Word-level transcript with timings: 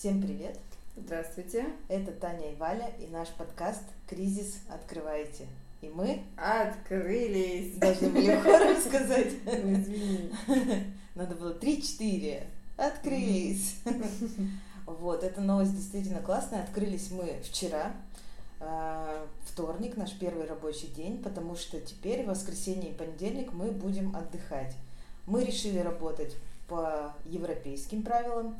Всем 0.00 0.22
привет! 0.22 0.58
Здравствуйте! 0.96 1.66
Это 1.88 2.10
Таня 2.12 2.52
и 2.52 2.56
Валя 2.56 2.90
и 2.98 3.06
наш 3.08 3.28
подкаст 3.28 3.82
«Кризис 4.08 4.60
открывайте». 4.70 5.46
И 5.82 5.90
мы 5.90 6.22
открылись. 6.38 7.74
Должны 7.74 8.08
были 8.08 8.34
хором 8.40 8.80
сказать. 8.80 9.34
Извини. 9.44 10.32
Надо 11.14 11.34
было 11.34 11.52
три-четыре. 11.52 12.46
Открылись. 12.78 13.76
Вот, 14.86 15.22
эта 15.22 15.42
новость 15.42 15.76
действительно 15.76 16.22
классная. 16.22 16.62
Открылись 16.62 17.10
мы 17.10 17.38
вчера, 17.44 17.92
а, 18.58 19.26
вторник, 19.44 19.98
наш 19.98 20.14
первый 20.14 20.46
рабочий 20.46 20.86
день, 20.86 21.22
потому 21.22 21.56
что 21.56 21.78
теперь, 21.78 22.24
воскресенье 22.24 22.92
и 22.92 22.96
понедельник, 22.96 23.52
мы 23.52 23.70
будем 23.70 24.16
отдыхать. 24.16 24.74
Мы 25.26 25.44
решили 25.44 25.78
работать 25.78 26.34
по 26.68 27.14
европейским 27.26 28.02
правилам. 28.02 28.56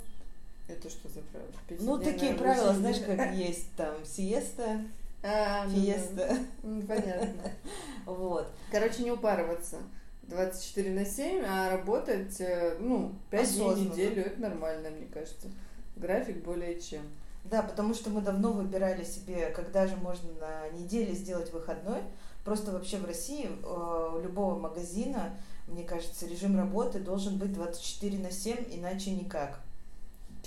Это 0.70 0.88
что 0.88 1.08
за 1.08 1.20
правила? 1.20 1.52
Ну, 1.80 1.98
такие 1.98 2.34
правила, 2.34 2.72
знаешь, 2.74 3.00
как 3.04 3.34
есть 3.34 3.74
там 3.76 4.04
сиеста, 4.04 4.82
а, 5.22 5.68
фиеста. 5.68 6.38
Ну, 6.62 6.82
понятно. 6.82 7.52
Вот. 8.06 8.50
Короче, 8.70 9.02
не 9.02 9.10
упарываться. 9.12 9.78
24 10.22 10.90
на 10.90 11.04
7, 11.04 11.44
а 11.44 11.70
работать, 11.70 12.40
э, 12.40 12.76
ну, 12.78 13.12
5 13.30 13.54
дней 13.56 13.70
в 13.74 13.90
неделю, 13.90 14.24
это 14.24 14.40
нормально, 14.40 14.90
мне 14.90 15.06
кажется. 15.06 15.48
График 15.96 16.44
более 16.44 16.80
чем. 16.80 17.02
Да, 17.44 17.62
потому 17.62 17.94
что 17.94 18.10
мы 18.10 18.20
давно 18.20 18.52
выбирали 18.52 19.02
себе, 19.02 19.50
когда 19.50 19.86
же 19.86 19.96
можно 19.96 20.30
на 20.34 20.68
неделе 20.70 21.14
сделать 21.14 21.52
выходной. 21.52 22.00
Просто 22.44 22.70
вообще 22.70 22.98
в 22.98 23.04
России 23.04 23.48
э, 23.48 24.10
у 24.16 24.20
любого 24.20 24.58
магазина, 24.58 25.34
мне 25.66 25.82
кажется, 25.82 26.26
режим 26.26 26.56
работы 26.56 27.00
должен 27.00 27.36
быть 27.36 27.52
24 27.52 28.18
на 28.18 28.30
7, 28.30 28.66
иначе 28.70 29.10
никак. 29.10 29.60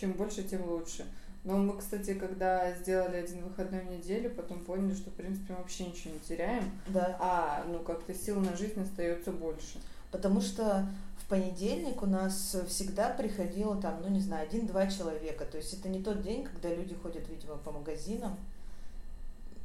Чем 0.03 0.12
больше, 0.12 0.43
тем 0.43 0.70
лучше. 0.70 1.05
Но 1.45 1.55
мы, 1.55 1.77
кстати, 1.77 2.13
когда 2.13 2.73
сделали 2.75 3.16
один 3.16 3.41
выходной 3.45 3.80
в 3.80 3.89
неделю, 3.89 4.29
потом 4.31 4.59
поняли, 4.66 4.93
что, 4.93 5.12
в 5.12 5.13
принципе, 5.13 5.54
мы 5.54 5.60
вообще 5.60 5.85
ничего 5.85 6.13
не 6.13 6.20
теряем. 6.20 6.70
Да. 6.90 7.15
А, 7.21 7.63
ну, 7.65 7.79
как-то 7.79 8.13
сил 8.13 8.41
на 8.41 8.54
жизнь 8.57 8.82
остается 8.82 9.32
больше. 9.32 9.79
Потому 10.12 10.41
что 10.41 10.85
в 11.20 11.29
понедельник 11.29 12.01
у 12.04 12.05
нас 12.05 12.57
всегда 12.68 13.12
приходило 13.12 13.82
там, 13.82 14.01
ну, 14.01 14.10
не 14.10 14.20
знаю, 14.20 14.45
один-два 14.45 14.87
человека. 14.87 15.45
То 15.45 15.55
есть 15.55 15.73
это 15.73 15.87
не 15.87 16.04
тот 16.04 16.21
день, 16.21 16.43
когда 16.43 16.76
люди 16.76 16.95
ходят, 16.95 17.29
видимо, 17.29 17.55
по 17.55 17.71
магазинам. 17.71 18.35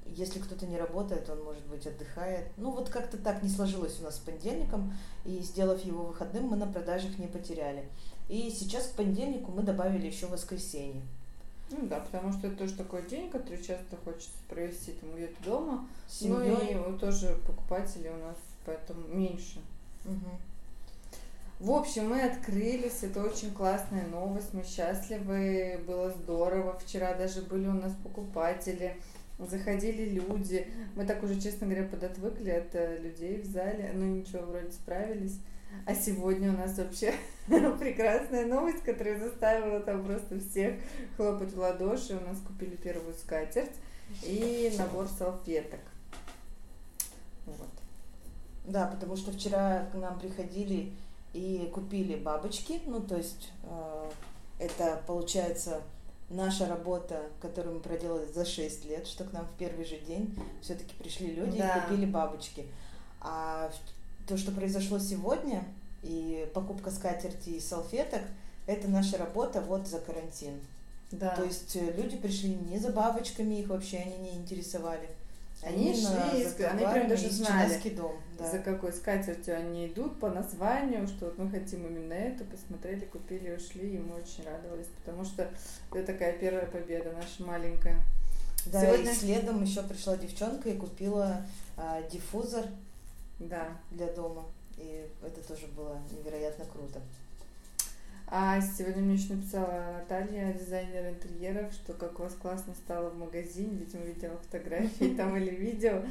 Если 0.07 0.39
кто-то 0.39 0.67
не 0.67 0.79
работает, 0.79 1.29
он, 1.29 1.43
может 1.43 1.67
быть, 1.67 1.85
отдыхает. 1.85 2.47
Ну, 2.57 2.71
вот 2.71 2.91
как-то 2.91 3.19
так 3.19 3.43
не 3.43 3.49
сложилось 3.49 3.99
у 3.99 4.05
нас 4.05 4.15
с 4.15 4.21
понедельником. 4.21 4.95
И 5.25 5.41
сделав 5.41 5.85
его 5.85 6.05
выходным, 6.05 6.45
мы 6.45 6.57
на 6.57 6.69
продажах 6.69 7.19
не 7.19 7.27
потеряли. 7.27 7.89
И 8.29 8.51
сейчас 8.51 8.89
к 8.89 8.93
понедельнику 8.95 9.51
мы 9.53 9.63
добавили 9.63 10.07
еще 10.07 10.27
воскресенье. 10.27 11.03
Ну 11.71 11.87
да, 11.87 12.01
потому 12.01 12.33
что 12.33 12.47
это 12.47 12.57
тоже 12.57 12.75
такой 12.75 13.07
день, 13.07 13.31
который 13.31 13.63
часто 13.63 13.97
хочется 14.05 14.31
провести 14.49 14.93
там 14.93 15.15
где-то 15.15 15.43
дома. 15.45 15.89
С 16.09 16.23
ну 16.23 16.41
и 16.41 16.99
тоже 16.99 17.39
покупателей 17.47 18.11
у 18.11 18.17
нас 18.17 18.37
поэтому 18.65 19.07
меньше. 19.09 19.61
Угу. 20.05 20.39
В 21.61 21.73
общем, 21.73 22.11
мы 22.11 22.23
открылись, 22.23 23.03
это 23.03 23.23
очень 23.23 23.53
классная 23.53 24.07
новость, 24.07 24.55
мы 24.55 24.63
счастливы, 24.63 25.81
было 25.87 26.11
здорово. 26.11 26.79
Вчера 26.79 27.15
даже 27.15 27.43
были 27.43 27.67
у 27.67 27.73
нас 27.73 27.93
покупатели, 28.03 28.97
заходили 29.41 30.09
люди. 30.09 30.69
Мы 30.95 31.05
так 31.05 31.23
уже, 31.23 31.41
честно 31.41 31.67
говоря, 31.67 31.87
подотвыкли 31.89 32.51
от 32.51 32.75
э, 32.75 32.99
людей 32.99 33.41
в 33.41 33.47
зале, 33.47 33.91
ну 33.93 34.05
ничего, 34.05 34.43
вроде 34.43 34.71
справились. 34.71 35.41
А 35.87 35.95
сегодня 35.95 36.53
у 36.53 36.57
нас 36.57 36.77
вообще 36.77 37.15
прекрасная 37.47 38.47
новость, 38.47 38.83
которая 38.83 39.19
заставила 39.19 39.81
там 39.81 40.05
просто 40.05 40.39
всех 40.41 40.75
хлопать 41.17 41.53
в 41.53 41.59
ладоши. 41.59 42.17
У 42.17 42.29
нас 42.29 42.39
купили 42.47 42.77
первую 42.77 43.15
скатерть 43.15 43.73
и 44.23 44.73
набор 44.79 45.09
салфеток. 45.09 45.81
Вот. 47.47 47.69
Да, 48.67 48.87
потому 48.87 49.17
что 49.17 49.33
вчера 49.33 49.87
к 49.93 49.95
нам 49.95 50.19
приходили 50.19 50.93
и 51.33 51.71
купили 51.73 52.17
бабочки. 52.17 52.81
Ну, 52.87 53.01
то 53.01 53.17
есть 53.17 53.51
э, 53.63 54.11
это 54.59 55.03
получается 55.07 55.81
наша 56.31 56.67
работа, 56.67 57.23
которую 57.41 57.77
мы 57.77 57.81
проделали 57.81 58.31
за 58.31 58.45
6 58.45 58.85
лет, 58.85 59.07
что 59.07 59.25
к 59.25 59.33
нам 59.33 59.47
в 59.47 59.59
первый 59.59 59.85
же 59.85 59.99
день 59.99 60.39
все-таки 60.61 60.95
пришли 60.97 61.35
люди 61.35 61.59
да. 61.59 61.79
и 61.79 61.81
купили 61.81 62.07
бабочки. 62.07 62.67
А 63.21 63.71
то, 64.29 64.37
что 64.37 64.53
произошло 64.53 64.99
сегодня, 64.99 65.65
и 66.03 66.49
покупка 66.55 66.91
скатерти 66.91 67.51
и 67.51 67.61
салфеток, 67.61 68.23
это 68.67 68.89
наша 68.89 69.17
работа 69.19 69.61
вот 69.61 69.89
за 69.89 69.99
карантин. 69.99 70.61
Да. 71.11 71.35
То 71.35 71.45
есть 71.45 71.75
э, 71.75 71.93
люди 71.97 72.17
пришли 72.17 72.51
не 72.51 72.79
за 72.79 72.91
бабочками, 72.91 73.55
их 73.55 73.69
вообще 73.69 73.97
они 73.97 74.19
не 74.19 74.37
интересовали. 74.37 75.09
Они, 75.63 75.89
они 75.89 75.95
шли, 75.95 76.45
за 76.45 76.69
они 76.69 76.85
прям 76.85 77.09
даже 77.09 77.31
знали, 77.31 77.81
дом, 77.89 78.13
да. 78.39 78.49
за 78.49 78.61
какой 78.61 78.93
скатертью 78.93 79.57
они 79.57 79.89
идут 79.89 80.21
по 80.21 80.31
названию, 80.31 81.09
что 81.09 81.25
вот 81.25 81.39
мы 81.39 81.51
хотим 81.51 81.85
именно 81.85 82.13
это, 82.13 82.45
посмотрели, 82.45 83.07
купили, 83.07 83.57
ушли, 83.57 83.97
и 83.97 83.99
мы 83.99 84.17
очень 84.17 84.45
радовались, 84.45 84.87
потому 85.03 85.25
что 85.25 85.51
это 85.93 86.13
такая 86.13 86.39
первая 86.39 86.67
победа 86.67 87.13
наша 87.13 87.43
маленькая. 87.43 87.97
Да, 88.67 88.83
Сегодня... 88.83 89.11
и 89.11 89.15
следом 89.15 89.63
еще 89.65 89.83
пришла 89.83 90.17
девчонка 90.17 90.69
и 90.69 90.77
купила 90.77 91.43
а, 91.77 92.03
диффузор 92.03 92.67
да. 93.39 93.77
для 93.91 94.13
дома. 94.13 94.45
И 94.77 95.09
это 95.23 95.47
тоже 95.47 95.67
было 95.69 96.01
невероятно 96.13 96.65
круто. 96.65 97.01
А 98.31 98.61
сегодня 98.61 99.03
мне 99.03 99.15
еще 99.15 99.33
написала 99.33 100.01
Наталья, 100.01 100.53
дизайнер 100.53 101.09
интерьеров, 101.09 101.73
что 101.73 101.95
как 101.95 102.21
у 102.21 102.25
вас 102.25 102.35
классно 102.35 102.75
стало 102.75 103.09
в 103.09 103.19
магазине, 103.19 103.79
видимо, 103.79 104.05
видела 104.05 104.37
фотографии 104.37 105.15
там 105.17 105.35
или 105.39 105.51
видео. 105.51 106.03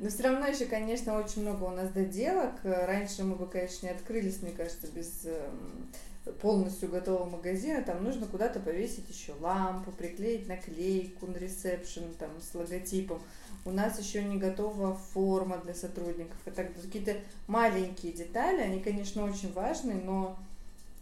Но 0.00 0.08
все 0.08 0.24
равно 0.24 0.48
еще, 0.48 0.64
конечно, 0.64 1.16
очень 1.16 1.42
много 1.42 1.64
у 1.64 1.70
нас 1.70 1.90
доделок. 1.90 2.54
Раньше 2.64 3.22
мы 3.22 3.36
бы, 3.36 3.46
конечно, 3.46 3.86
не 3.86 3.92
открылись, 3.92 4.42
мне 4.42 4.50
кажется, 4.50 4.88
без 4.88 5.24
эм, 5.26 5.92
полностью 6.40 6.88
готового 6.88 7.30
магазина. 7.30 7.82
Там 7.82 8.02
нужно 8.02 8.26
куда-то 8.26 8.58
повесить 8.58 9.08
еще 9.08 9.32
лампу, 9.40 9.92
приклеить 9.92 10.48
наклейку 10.48 11.28
на 11.28 11.36
ресепшн 11.36 12.12
там 12.18 12.30
с 12.40 12.52
логотипом 12.52 13.22
у 13.64 13.70
нас 13.70 13.98
еще 13.98 14.22
не 14.24 14.38
готова 14.38 14.94
форма 14.94 15.58
для 15.58 15.74
сотрудников. 15.74 16.36
Это 16.44 16.64
какие-то 16.64 17.16
маленькие 17.46 18.12
детали, 18.12 18.60
они, 18.60 18.80
конечно, 18.80 19.24
очень 19.24 19.52
важны, 19.52 19.94
но 19.94 20.38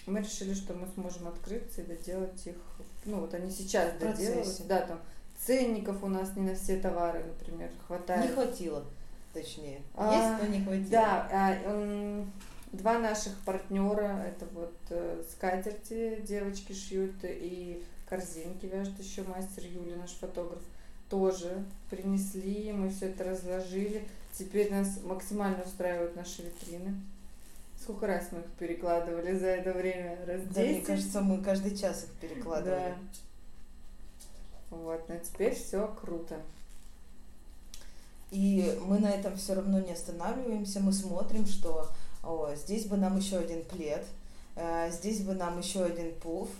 мы 0.06 0.20
решили, 0.20 0.54
что 0.54 0.74
мы 0.74 0.86
сможем 0.94 1.28
открыться 1.28 1.82
и 1.82 1.86
доделать 1.86 2.46
их. 2.46 2.56
Ну, 3.04 3.20
вот 3.20 3.34
они 3.34 3.50
сейчас 3.50 3.92
доделывают. 3.98 4.66
Да, 4.66 4.80
там 4.82 5.00
ценников 5.38 6.02
у 6.02 6.08
нас 6.08 6.34
не 6.36 6.50
на 6.50 6.54
все 6.54 6.78
товары, 6.78 7.24
например, 7.24 7.70
хватает. 7.86 8.24
Не 8.24 8.34
хватило, 8.34 8.84
точнее. 9.32 9.82
А, 9.94 10.14
Есть, 10.14 10.42
но 10.42 10.56
не 10.56 10.64
хватило. 10.64 10.90
Да, 10.90 11.28
а, 11.30 12.26
два 12.72 12.98
наших 12.98 13.38
партнера, 13.44 14.24
это 14.26 14.46
вот 14.52 14.74
э, 14.90 15.22
скатерти 15.30 16.20
девочки 16.22 16.72
шьют 16.72 17.14
и 17.22 17.82
корзинки 18.08 18.66
вяжет 18.66 18.98
еще 18.98 19.22
мастер 19.22 19.64
Юля, 19.64 19.96
наш 19.96 20.12
фотограф 20.12 20.62
тоже 21.08 21.64
принесли, 21.90 22.72
мы 22.72 22.90
все 22.90 23.06
это 23.06 23.24
разложили. 23.24 24.06
Теперь 24.32 24.70
нас 24.70 25.00
максимально 25.02 25.62
устраивают 25.62 26.16
наши 26.16 26.42
витрины. 26.42 26.94
Сколько 27.80 28.06
раз 28.06 28.28
мы 28.30 28.40
их 28.40 28.46
перекладывали 28.58 29.36
за 29.36 29.46
это 29.46 29.72
время? 29.72 30.18
Раз 30.26 30.42
да, 30.42 30.62
10? 30.62 30.76
мне 30.76 30.80
кажется, 30.82 31.20
мы 31.20 31.42
каждый 31.42 31.76
час 31.76 32.04
их 32.04 32.10
перекладывали. 32.20 32.94
Да. 34.70 34.76
Вот, 34.76 35.08
но 35.08 35.16
теперь 35.18 35.54
все 35.54 35.88
круто. 36.00 36.36
И 38.30 38.78
мы 38.86 38.98
на 38.98 39.10
этом 39.10 39.36
все 39.36 39.54
равно 39.54 39.80
не 39.80 39.92
останавливаемся, 39.92 40.80
мы 40.80 40.92
смотрим, 40.92 41.46
что 41.46 41.88
о, 42.22 42.54
здесь 42.54 42.84
бы 42.84 42.98
нам 42.98 43.16
еще 43.16 43.38
один 43.38 43.64
плед, 43.64 44.04
э, 44.56 44.90
здесь 44.90 45.22
бы 45.22 45.32
нам 45.32 45.58
еще 45.58 45.84
один 45.84 46.14
пуф, 46.16 46.50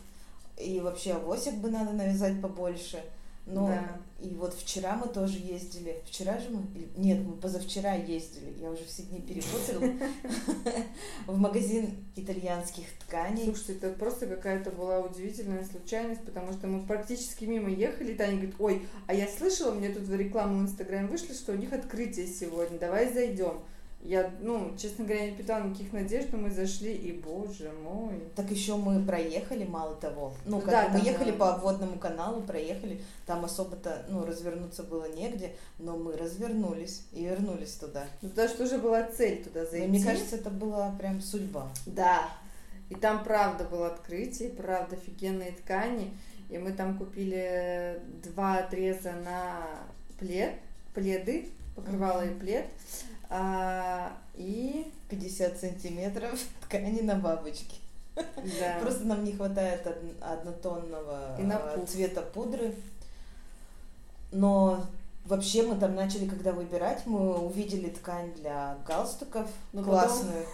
и 0.56 0.80
вообще 0.80 1.12
авосик 1.12 1.54
бы 1.56 1.70
надо 1.70 1.92
навязать 1.92 2.40
побольше– 2.40 3.04
но 3.50 3.68
да. 3.68 4.00
и 4.20 4.34
вот 4.34 4.54
вчера 4.54 4.96
мы 4.96 5.08
тоже 5.08 5.38
ездили. 5.38 6.02
Вчера 6.06 6.38
же 6.38 6.50
мы? 6.50 6.62
Нет, 6.96 7.24
мы 7.24 7.34
позавчера 7.34 7.94
ездили. 7.94 8.54
Я 8.60 8.70
уже 8.70 8.84
все 8.84 9.02
дни 9.04 9.20
перепутала. 9.20 9.90
В 11.26 11.38
магазин 11.38 11.90
итальянских 12.14 12.84
тканей. 13.00 13.44
Слушайте, 13.44 13.74
это 13.74 13.90
просто 13.90 14.26
какая-то 14.26 14.70
была 14.70 15.00
удивительная 15.00 15.64
случайность, 15.64 16.24
потому 16.24 16.52
что 16.52 16.66
мы 16.66 16.86
практически 16.86 17.44
мимо 17.44 17.70
ехали, 17.70 18.14
Таня 18.14 18.36
говорит, 18.36 18.54
ой, 18.58 18.86
а 19.06 19.14
я 19.14 19.26
слышала, 19.26 19.72
мне 19.72 19.88
тут 19.88 20.04
в 20.04 20.14
рекламу 20.14 20.58
в 20.58 20.62
Инстаграме 20.62 21.08
вышли, 21.08 21.32
что 21.32 21.52
у 21.52 21.56
них 21.56 21.72
открытие 21.72 22.26
сегодня, 22.26 22.78
давай 22.78 23.12
зайдем. 23.12 23.60
Я, 24.00 24.32
ну, 24.40 24.74
честно 24.78 25.04
говоря, 25.04 25.28
не 25.28 25.36
питала 25.36 25.64
никаких 25.64 25.92
надежд, 25.92 26.28
но 26.32 26.38
мы 26.38 26.50
зашли, 26.50 26.94
и, 26.94 27.12
боже 27.12 27.72
мой. 27.82 28.22
Так 28.36 28.50
еще 28.50 28.76
мы 28.76 29.04
проехали, 29.04 29.64
мало 29.64 29.96
того. 29.96 30.34
Ну, 30.46 30.60
как 30.60 30.70
да, 30.70 30.88
мы 30.92 31.00
ехали 31.04 31.32
по 31.32 31.54
обводному 31.54 31.98
каналу, 31.98 32.42
проехали, 32.42 33.02
там 33.26 33.44
особо-то, 33.44 34.06
ну, 34.08 34.24
развернуться 34.24 34.84
было 34.84 35.12
негде, 35.12 35.56
но 35.78 35.96
мы 35.96 36.16
развернулись 36.16 37.02
и 37.12 37.24
вернулись 37.24 37.72
туда. 37.72 38.06
Ну, 38.22 38.28
потому 38.30 38.48
что 38.48 38.64
уже 38.64 38.78
была 38.78 39.02
цель 39.02 39.42
туда 39.42 39.66
зайти. 39.66 39.86
Но, 39.86 39.92
мне 39.92 40.04
кажется, 40.04 40.36
это 40.36 40.50
была 40.50 40.92
прям 40.92 41.20
судьба. 41.20 41.68
Да. 41.84 42.28
И 42.90 42.94
там 42.94 43.24
правда 43.24 43.64
было 43.64 43.88
открытие, 43.88 44.50
правда 44.50 44.96
офигенные 44.96 45.52
ткани. 45.52 46.16
И 46.48 46.56
мы 46.56 46.72
там 46.72 46.96
купили 46.96 48.00
два 48.22 48.58
отреза 48.58 49.12
на 49.24 49.66
плед, 50.18 50.54
пледы, 50.94 51.50
покрывало 51.76 52.24
и 52.24 52.32
плед. 52.32 52.64
А, 53.30 54.12
и 54.34 54.90
50 55.08 55.58
сантиметров 55.58 56.40
ткани 56.62 57.00
на 57.02 57.16
бабочке. 57.16 57.76
да. 58.16 58.78
Просто 58.80 59.04
нам 59.04 59.24
не 59.24 59.32
хватает 59.32 59.86
од- 59.86 60.22
однотонного 60.22 61.36
пух. 61.74 61.88
цвета 61.88 62.22
пудры. 62.22 62.74
Но 64.32 64.84
вообще 65.24 65.62
мы 65.62 65.76
там 65.76 65.94
начали, 65.94 66.28
когда 66.28 66.52
выбирать, 66.52 67.06
мы 67.06 67.38
увидели 67.38 67.88
ткань 67.90 68.32
для 68.34 68.76
галстуков 68.86 69.46
Но 69.72 69.82
классную. 69.82 70.44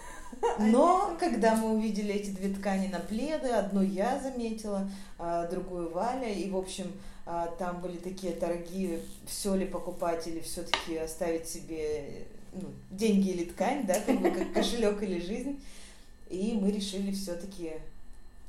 Но 0.58 1.16
когда 1.20 1.54
мы 1.54 1.76
увидели 1.76 2.12
эти 2.12 2.30
две 2.30 2.52
ткани 2.52 2.88
на 2.88 2.98
пледы, 2.98 3.50
одну 3.50 3.82
я 3.82 4.18
заметила, 4.18 4.90
а 5.16 5.46
другую 5.46 5.92
Валя, 5.92 6.28
и 6.28 6.50
в 6.50 6.56
общем 6.56 6.92
а, 7.24 7.46
там 7.58 7.80
были 7.80 7.96
такие 7.98 8.32
торги, 8.32 9.00
все 9.26 9.54
ли 9.54 9.64
покупать 9.64 10.26
или 10.26 10.40
все-таки 10.40 10.96
оставить 10.96 11.48
себе 11.48 12.26
ну, 12.54 12.68
деньги 12.90 13.30
или 13.30 13.44
ткань, 13.44 13.86
да, 13.86 14.00
как 14.00 14.20
бы 14.20 14.30
как 14.30 14.52
кошелек 14.52 15.02
или 15.02 15.20
жизнь. 15.20 15.60
И 16.30 16.58
мы 16.60 16.70
решили 16.70 17.12
все-таки 17.12 17.72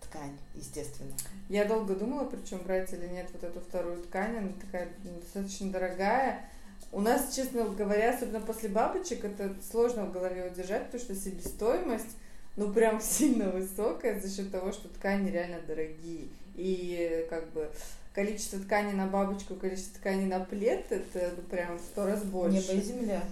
ткань, 0.02 0.38
естественно. 0.56 1.12
Я 1.50 1.66
долго 1.66 1.96
думала, 1.96 2.26
причем 2.26 2.60
брать 2.60 2.92
или 2.94 3.08
нет 3.08 3.28
вот 3.34 3.44
эту 3.44 3.60
вторую 3.60 4.02
ткань, 4.04 4.38
она 4.38 4.50
такая 4.60 4.90
достаточно 5.04 5.72
дорогая. 5.72 6.50
У 6.92 7.02
нас, 7.02 7.36
честно 7.36 7.66
говоря, 7.66 8.16
особенно 8.16 8.40
после 8.40 8.70
бабочек, 8.70 9.26
это 9.26 9.54
сложно 9.70 10.06
в 10.06 10.14
голове 10.14 10.50
удержать, 10.52 10.86
потому 10.86 11.04
что 11.04 11.16
себестоимость, 11.16 12.16
ну, 12.56 12.72
прям 12.72 13.02
сильно 13.02 13.50
высокая 13.50 14.20
за 14.20 14.34
счет 14.34 14.52
того, 14.52 14.72
что 14.72 14.88
ткани 14.90 15.30
реально 15.30 15.60
дорогие. 15.68 16.28
И 16.56 17.28
как 17.30 17.52
бы 17.52 17.70
количество 18.14 18.60
ткани 18.60 18.94
на 18.94 19.08
бабочку, 19.08 19.56
количество 19.56 20.00
ткани 20.00 20.26
на 20.26 20.40
плед, 20.40 20.86
это 20.90 21.34
ну, 21.36 21.44
прям 21.44 21.78
в 21.78 21.82
сто 21.82 22.06
раз 22.06 22.24
больше. 22.24 22.58
Небо 22.58 22.74
и 22.74 22.82
земля. 22.82 23.24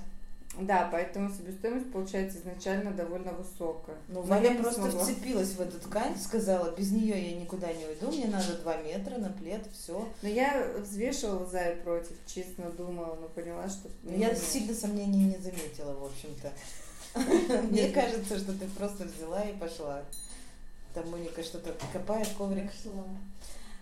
Да, 0.60 0.88
поэтому 0.92 1.34
себестоимость 1.34 1.92
получается 1.92 2.38
изначально 2.38 2.92
довольно 2.92 3.32
высокая. 3.34 3.96
Ну, 4.08 4.22
Но 4.22 4.36
я 4.36 4.42
Валя 4.42 4.50
не 4.50 4.58
просто 4.60 4.82
смогла. 4.82 5.04
вцепилась 5.04 5.50
в 5.54 5.62
эту 5.62 5.80
ткань, 5.80 6.16
сказала, 6.18 6.76
без 6.76 6.92
нее 6.92 7.32
я 7.32 7.36
никуда 7.42 7.74
не 7.74 7.86
уйду, 7.88 8.12
мне 8.12 8.28
надо 8.28 8.56
два 8.60 8.78
метра 8.78 9.18
на 9.18 9.30
плед, 9.30 9.66
все. 9.74 10.08
Но 10.22 10.30
я 10.30 10.64
взвешивала 10.78 11.46
за 11.48 11.72
и 11.72 11.82
против, 11.82 12.16
честно 12.28 12.70
думала, 12.70 13.16
но 13.20 13.28
поняла, 13.30 13.68
что... 13.68 13.90
ну, 14.04 14.12
Я 14.12 14.30
нет. 14.30 14.38
сильно 14.38 14.76
сомнений 14.76 15.26
не 15.26 15.38
заметила, 15.38 15.94
в 15.94 16.06
общем-то. 16.06 16.52
Мне 17.70 17.90
кажется, 17.90 18.38
что 18.38 18.54
ты 18.54 18.68
просто 18.78 19.06
взяла 19.06 19.42
и 19.44 19.58
пошла. 19.58 20.04
Там 20.94 21.10
Моника 21.10 21.42
что-то 21.44 21.74
копает 21.92 22.28
коврик. 22.38 22.72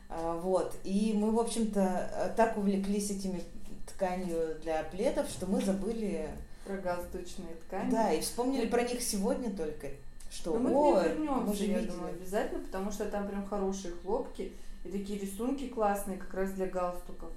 А, 0.09 0.37
Вот. 0.37 0.73
И 0.85 1.13
мы, 1.15 1.31
в 1.31 1.39
общем-то, 1.39 2.33
так 2.37 2.57
увлеклись 2.57 3.11
этими 3.11 3.43
тканью 3.87 4.55
для 4.61 4.83
пледов, 4.83 5.29
что 5.29 5.45
мы 5.47 5.61
забыли, 5.61 6.29
Про 6.65 6.77
галстучные 6.77 7.55
ткани. 7.67 7.91
да, 7.91 8.13
и 8.13 8.21
вспомнили 8.21 8.67
про 8.67 8.83
них 8.83 9.01
сегодня 9.01 9.49
только, 9.55 9.87
что, 10.29 10.53
Но 10.53 10.59
мы 10.59 10.71
о, 10.71 11.01
к 11.01 11.07
ним 11.17 11.25
вернемся, 11.27 11.63
я 11.63 11.79
видели. 11.79 11.91
думаю, 11.91 12.13
обязательно, 12.13 12.59
потому 12.63 12.91
что 12.91 13.05
там 13.05 13.27
прям 13.27 13.45
хорошие 13.47 13.93
хлопки 14.03 14.51
и 14.85 14.89
такие 14.89 15.19
рисунки 15.19 15.67
классные 15.67 16.17
как 16.17 16.33
раз 16.33 16.51
для 16.51 16.67
галстуков. 16.67 17.29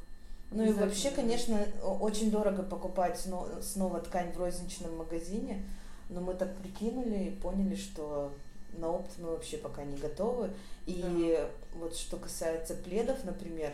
Ну 0.50 0.62
и 0.64 0.72
вообще, 0.72 1.10
конечно, 1.10 1.58
очень 2.00 2.30
дорого 2.30 2.62
покупать 2.62 3.18
сно- 3.18 3.60
снова 3.62 4.00
ткань 4.00 4.32
в 4.32 4.38
розничном 4.38 4.96
магазине, 4.98 5.64
но 6.10 6.20
мы 6.20 6.34
так 6.34 6.54
прикинули 6.58 7.24
и 7.24 7.30
поняли, 7.30 7.74
что 7.74 8.32
на 8.76 8.88
опт 8.90 9.10
мы 9.18 9.30
вообще 9.30 9.56
пока 9.56 9.82
не 9.84 9.96
готовы. 9.96 10.50
И 10.86 11.42
вот 11.74 11.96
что 11.96 12.18
касается 12.18 12.74
пледов, 12.74 13.24
например, 13.24 13.72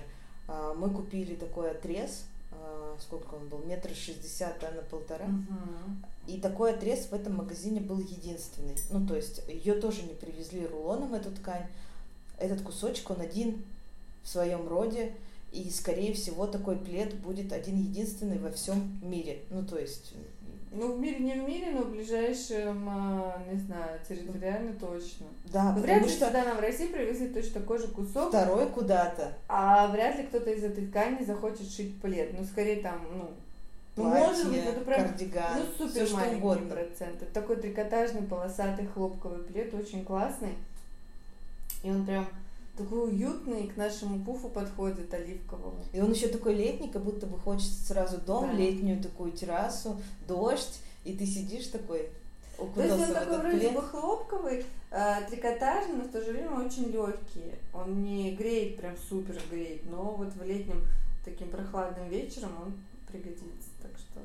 а, 0.49 0.75
мы 0.75 0.91
купили 0.91 1.35
такой 1.35 1.73
отрез, 1.73 2.25
сколько 2.99 3.35
он 3.35 3.49
был, 3.49 3.59
метр 3.61 3.95
шестьдесят, 3.95 4.59
да, 4.61 4.71
на 4.71 4.83
полтора. 4.83 5.27
И 6.27 6.39
такой 6.39 6.75
отрез 6.75 7.07
в 7.07 7.13
этом 7.13 7.37
магазине 7.37 7.81
был 7.81 7.99
единственный. 7.99 8.77
Ну, 8.91 9.07
то 9.07 9.17
есть 9.17 9.43
ее 9.49 9.75
тоже 9.75 10.03
не 10.03 10.15
привезли 10.15 10.67
рулоном, 10.67 11.15
эту 11.15 11.31
ткань. 11.33 11.67
Этот 12.39 12.63
кусочек, 12.63 13.11
он 13.11 13.21
один 13.21 13.65
в 14.23 14.29
своем 14.29 14.69
роде. 14.69 15.15
И, 15.53 15.69
скорее 15.71 16.13
всего, 16.15 16.47
такой 16.47 16.77
плед 16.77 17.15
будет 17.17 17.53
один 17.53 17.77
единственный 17.77 18.39
во 18.39 18.53
всем 18.53 19.01
мире. 19.03 19.43
Ну, 19.51 19.67
то 19.67 19.79
есть, 19.79 20.15
Ну, 20.73 20.93
в 20.93 21.01
мире 21.01 21.19
не 21.19 21.33
в 21.35 21.49
мире, 21.49 21.73
но 21.73 21.83
в 21.83 21.91
ближайшем, 21.91 22.87
а, 22.89 23.43
не 23.53 23.59
знаю, 23.59 23.99
территориально 24.09 24.73
точно. 24.75 25.27
да, 25.47 25.73
Но 25.73 25.81
вряд 25.81 25.99
потому 26.01 26.07
ли 26.07 26.09
что 26.13 26.27
сюда 26.29 26.45
нам 26.45 26.57
в 26.59 26.61
России 26.61 26.87
привезли 26.87 27.29
точно 27.29 27.61
такой 27.61 27.79
же 27.79 27.89
кусок, 27.89 28.29
второй 28.29 28.69
куда-то. 28.69 29.33
а 29.49 29.89
вряд 29.89 30.17
ли 30.17 30.23
кто-то 30.25 30.51
из 30.51 30.63
этой 30.63 30.87
ткани 30.87 31.25
захочет 31.25 31.69
шить 31.71 32.01
плед. 32.01 32.33
Ну, 32.39 32.45
скорее 32.45 32.83
там, 32.83 33.01
ну, 33.13 33.31
ну, 33.97 34.05
может 34.05 34.49
быть, 34.49 34.63
платье, 34.63 34.71
это 34.71 34.81
прям 34.85 35.09
кардиган, 35.09 35.59
Ну, 35.59 35.87
супер 35.89 36.07
что 36.07 36.17
маленький 36.17 36.37
угодно. 36.39 36.71
процент. 36.75 37.21
Это 37.23 37.33
такой 37.33 37.57
трикотажный 37.57 38.23
полосатый 38.23 38.87
хлопковый 38.87 39.43
плед, 39.43 39.75
очень 39.75 40.05
классный. 40.05 40.55
И 41.83 41.91
он 41.91 42.07
прям 42.07 42.29
такой 42.83 43.11
уютный, 43.11 43.69
к 43.69 43.77
нашему 43.77 44.25
пуфу 44.25 44.49
подходит 44.49 45.13
оливковому. 45.15 45.85
И 45.93 46.01
он 46.01 46.13
еще 46.13 46.29
такой 46.29 46.55
летний, 46.55 46.89
как 46.89 47.03
будто 47.03 47.27
бы 47.27 47.39
хочется 47.39 47.87
сразу 47.87 48.19
дом, 48.19 48.47
Да. 48.47 48.53
летнюю 48.53 49.03
такую 49.03 49.33
террасу, 49.33 50.01
дождь, 50.27 50.81
и 51.05 51.17
ты 51.17 51.27
сидишь 51.27 51.67
такой, 51.69 52.09
То 52.75 52.83
есть 52.83 52.95
он 52.95 53.15
такой 53.15 53.39
вроде 53.39 53.59
плед. 53.59 53.75
бы 53.75 53.83
хлопковый, 53.83 54.65
э, 54.91 55.15
трикотажный, 55.31 55.95
но 55.97 56.05
в 56.05 56.09
то 56.09 56.21
же 56.23 56.33
время 56.33 56.51
очень 56.65 56.91
легкий. 56.91 57.55
Он 57.73 58.03
не 58.03 58.35
греет, 58.35 58.77
прям 58.77 58.95
супер 59.09 59.41
греет, 59.51 59.89
но 59.91 60.13
вот 60.17 60.33
в 60.35 60.43
летнем 60.43 60.83
таким 61.25 61.49
прохладным 61.49 62.09
вечером 62.09 62.51
он 62.63 62.73
пригодится. 63.11 63.45
Так 63.83 63.93
что 63.99 64.21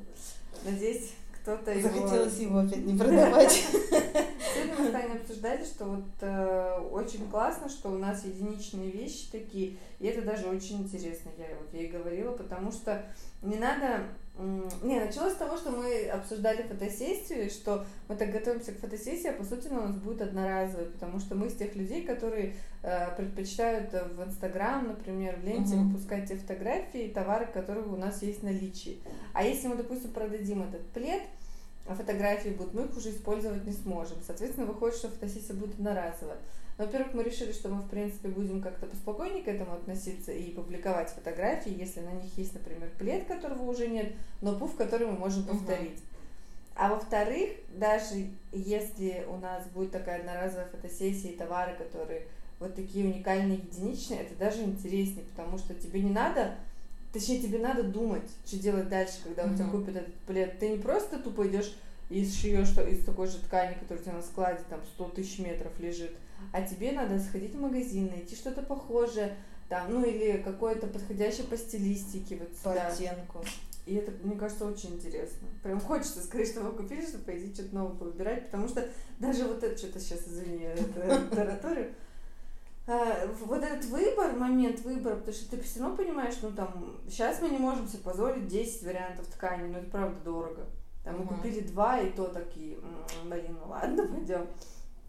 надеюсь, 0.70 1.12
кто-то. 1.46 1.80
Захотелось 1.80 2.38
его 2.38 2.58
опять 2.58 2.84
не 2.84 2.98
продавать. 2.98 3.52
Сегодня 3.52 4.74
мы 4.78 4.88
с 4.88 4.90
Таней 4.90 5.16
обсуждали, 5.16 5.64
что 5.64 5.84
вот 5.84 6.04
э, 6.20 6.80
очень 6.90 7.28
классно, 7.28 7.68
что 7.68 7.90
у 7.90 7.98
нас 7.98 8.24
единичные 8.24 8.90
вещи 8.90 9.30
такие, 9.30 9.76
и 10.00 10.06
это 10.06 10.22
даже 10.22 10.46
очень 10.46 10.82
интересно, 10.82 11.30
я 11.38 11.46
вот 11.60 11.72
ей 11.72 11.88
говорила, 11.88 12.32
потому 12.32 12.72
что 12.72 13.04
не 13.42 13.56
надо... 13.56 14.04
Не, 14.82 15.00
началось 15.00 15.32
с 15.32 15.36
того, 15.36 15.56
что 15.56 15.70
мы 15.70 16.08
обсуждали 16.08 16.60
фотосессию, 16.60 17.46
и 17.46 17.48
что 17.48 17.86
мы 18.06 18.16
так 18.16 18.30
готовимся 18.32 18.72
к 18.72 18.80
фотосессии, 18.80 19.28
а 19.28 19.32
по 19.32 19.44
сути 19.44 19.68
она 19.68 19.78
у 19.78 19.88
нас 19.88 19.96
будет 19.96 20.20
одноразовой, 20.20 20.86
потому 20.86 21.20
что 21.20 21.34
мы 21.34 21.46
из 21.46 21.54
тех 21.54 21.74
людей, 21.74 22.04
которые 22.04 22.54
э, 22.82 23.16
предпочитают 23.16 23.92
в 23.92 24.22
Инстаграм, 24.22 24.86
например, 24.88 25.36
в 25.36 25.44
ленте 25.44 25.76
Мгм. 25.76 25.88
выпускать 25.88 26.28
те 26.28 26.36
фотографии, 26.36 27.10
товары, 27.14 27.46
которые 27.46 27.86
у 27.86 27.96
нас 27.96 28.22
есть 28.22 28.40
в 28.40 28.44
наличии. 28.44 29.00
А 29.32 29.42
если 29.42 29.68
мы, 29.68 29.76
допустим, 29.76 30.10
продадим 30.10 30.62
этот 30.64 30.86
плед, 30.88 31.22
а 31.88 31.94
фотографии 31.94 32.50
будут, 32.50 32.74
мы 32.74 32.84
их 32.84 32.96
уже 32.96 33.10
использовать 33.10 33.64
не 33.64 33.72
сможем. 33.72 34.18
Соответственно, 34.26 34.66
выходит, 34.66 34.96
что 34.96 35.08
фотосессия 35.08 35.54
будет 35.54 35.74
одноразовая. 35.74 36.38
Но, 36.78 36.84
Во-первых, 36.84 37.14
мы 37.14 37.22
решили, 37.22 37.52
что 37.52 37.68
мы, 37.68 37.82
в 37.82 37.88
принципе, 37.88 38.28
будем 38.28 38.60
как-то 38.60 38.86
поспокойнее 38.86 39.42
к 39.42 39.48
этому 39.48 39.74
относиться 39.74 40.32
и 40.32 40.50
публиковать 40.50 41.10
фотографии, 41.10 41.74
если 41.74 42.00
на 42.00 42.12
них 42.12 42.36
есть, 42.36 42.54
например, 42.54 42.90
плед, 42.98 43.26
которого 43.26 43.62
уже 43.62 43.88
нет, 43.88 44.12
но 44.42 44.58
пуф, 44.58 44.76
который 44.76 45.06
мы 45.06 45.14
можем 45.14 45.44
повторить. 45.44 45.98
А 46.74 46.90
во-вторых, 46.90 47.52
даже 47.74 48.28
если 48.52 49.24
у 49.30 49.38
нас 49.38 49.64
будет 49.68 49.92
такая 49.92 50.20
одноразовая 50.20 50.66
фотосессия 50.66 51.30
и 51.30 51.36
товары, 51.36 51.74
которые 51.74 52.26
вот 52.60 52.74
такие 52.74 53.06
уникальные, 53.06 53.58
единичные, 53.58 54.20
это 54.20 54.34
даже 54.34 54.62
интереснее, 54.62 55.24
потому 55.24 55.56
что 55.56 55.74
тебе 55.74 56.02
не 56.02 56.10
надо, 56.10 56.56
точнее, 57.18 57.40
тебе 57.42 57.58
надо 57.58 57.82
думать, 57.82 58.28
что 58.46 58.58
делать 58.58 58.88
дальше, 58.88 59.14
когда 59.24 59.44
у 59.44 59.54
тебя 59.54 59.66
купят 59.66 59.96
этот 59.96 60.14
плед. 60.26 60.58
Ты 60.58 60.68
не 60.70 60.78
просто 60.78 61.18
тупо 61.18 61.46
идешь 61.46 61.74
и 62.10 62.24
сшьешь 62.24 62.68
что- 62.68 62.86
из 62.86 63.04
такой 63.04 63.26
же 63.28 63.38
ткани, 63.38 63.74
которая 63.74 64.00
у 64.00 64.04
тебя 64.04 64.14
на 64.14 64.22
складе 64.22 64.60
там 64.68 64.80
100 64.94 65.04
тысяч 65.10 65.38
метров 65.38 65.72
лежит, 65.80 66.12
а 66.52 66.62
тебе 66.62 66.92
надо 66.92 67.18
сходить 67.20 67.54
в 67.54 67.60
магазин, 67.60 68.06
найти 68.08 68.36
что-то 68.36 68.62
похожее, 68.62 69.36
там, 69.68 69.92
ну 69.92 70.04
или 70.04 70.40
какое-то 70.42 70.86
подходящее 70.86 71.46
по 71.46 71.56
стилистике 71.56 72.36
вот 72.36 72.50
По 72.58 72.70
сюда. 72.70 72.86
оттенку. 72.88 73.44
И 73.86 73.94
это, 73.94 74.12
мне 74.24 74.36
кажется, 74.36 74.64
очень 74.66 74.94
интересно. 74.94 75.46
Прям 75.62 75.80
хочется 75.80 76.20
скорее, 76.22 76.46
чтобы 76.46 76.70
вы 76.70 76.76
купили, 76.82 77.06
чтобы 77.06 77.24
пойти 77.24 77.52
что-то 77.54 77.74
новое 77.74 77.94
повыбирать, 77.96 78.46
потому 78.46 78.68
что 78.68 78.88
даже 79.20 79.44
вот 79.44 79.62
это 79.62 79.76
что-то 79.78 80.00
сейчас, 80.00 80.26
извини, 80.26 80.64
это 80.64 81.20
тараторю. 81.34 81.86
А, 81.86 81.92
Вот 82.86 83.62
этот 83.64 83.84
выбор, 83.86 84.32
момент 84.36 84.80
выбора, 84.80 85.16
потому 85.16 85.32
что 85.36 85.50
ты 85.50 85.60
все 85.62 85.80
равно 85.80 85.96
понимаешь, 85.96 86.34
ну 86.40 86.52
там, 86.52 86.96
сейчас 87.08 87.40
мы 87.42 87.48
не 87.48 87.58
можем 87.58 87.88
себе 87.88 88.02
позволить 88.02 88.46
10 88.46 88.84
вариантов 88.84 89.26
ткани, 89.26 89.64
но 89.68 89.78
это 89.78 89.90
правда 89.90 90.20
дорого. 90.24 90.66
Там 91.04 91.18
мы 91.18 91.24
Мгм. 91.24 91.36
купили 91.36 91.60
два, 91.60 92.00
и 92.00 92.10
то 92.10 92.28
такие, 92.28 92.76
«М, 92.76 93.28
блин, 93.30 93.56
ну 93.60 93.70
ладно, 93.70 94.06
пойдем. 94.14 94.46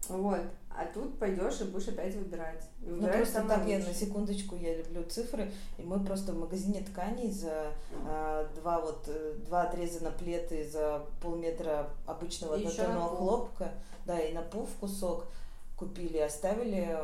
Вот. 0.08 0.40
А 0.70 0.84
тут 0.86 1.18
пойдешь 1.18 1.60
и 1.60 1.64
будешь 1.64 1.88
опять 1.88 2.14
выбирать. 2.14 2.64
И 2.82 2.86
Ну 2.88 3.08
просто 3.08 3.42
так 3.42 3.66
я 3.66 3.78
на 3.80 3.92
секундочку 3.92 4.54
я 4.56 4.76
люблю 4.76 5.02
цифры, 5.04 5.50
и 5.76 5.82
мы 5.82 6.04
просто 6.04 6.32
в 6.32 6.38
магазине 6.38 6.82
тканей 6.82 7.30
за 7.32 7.72
а, 8.06 8.48
два 8.54 8.80
вот 8.80 9.04
э, 9.08 9.34
два 9.46 9.62
отреза 9.62 10.04
на 10.04 10.12
плед 10.12 10.52
и 10.52 10.62
за 10.62 11.04
полметра 11.20 11.90
обычного 12.06 12.54
И 12.54 12.60
ещё 12.60 12.70
однотонного 12.70 13.02
на 13.02 13.08
пух. 13.08 13.18
хлопка, 13.18 13.72
да, 14.06 14.20
и 14.20 14.32
на 14.32 14.42
пуф 14.42 14.68
кусок 14.80 15.26
купили, 15.76 16.18
оставили 16.18 16.96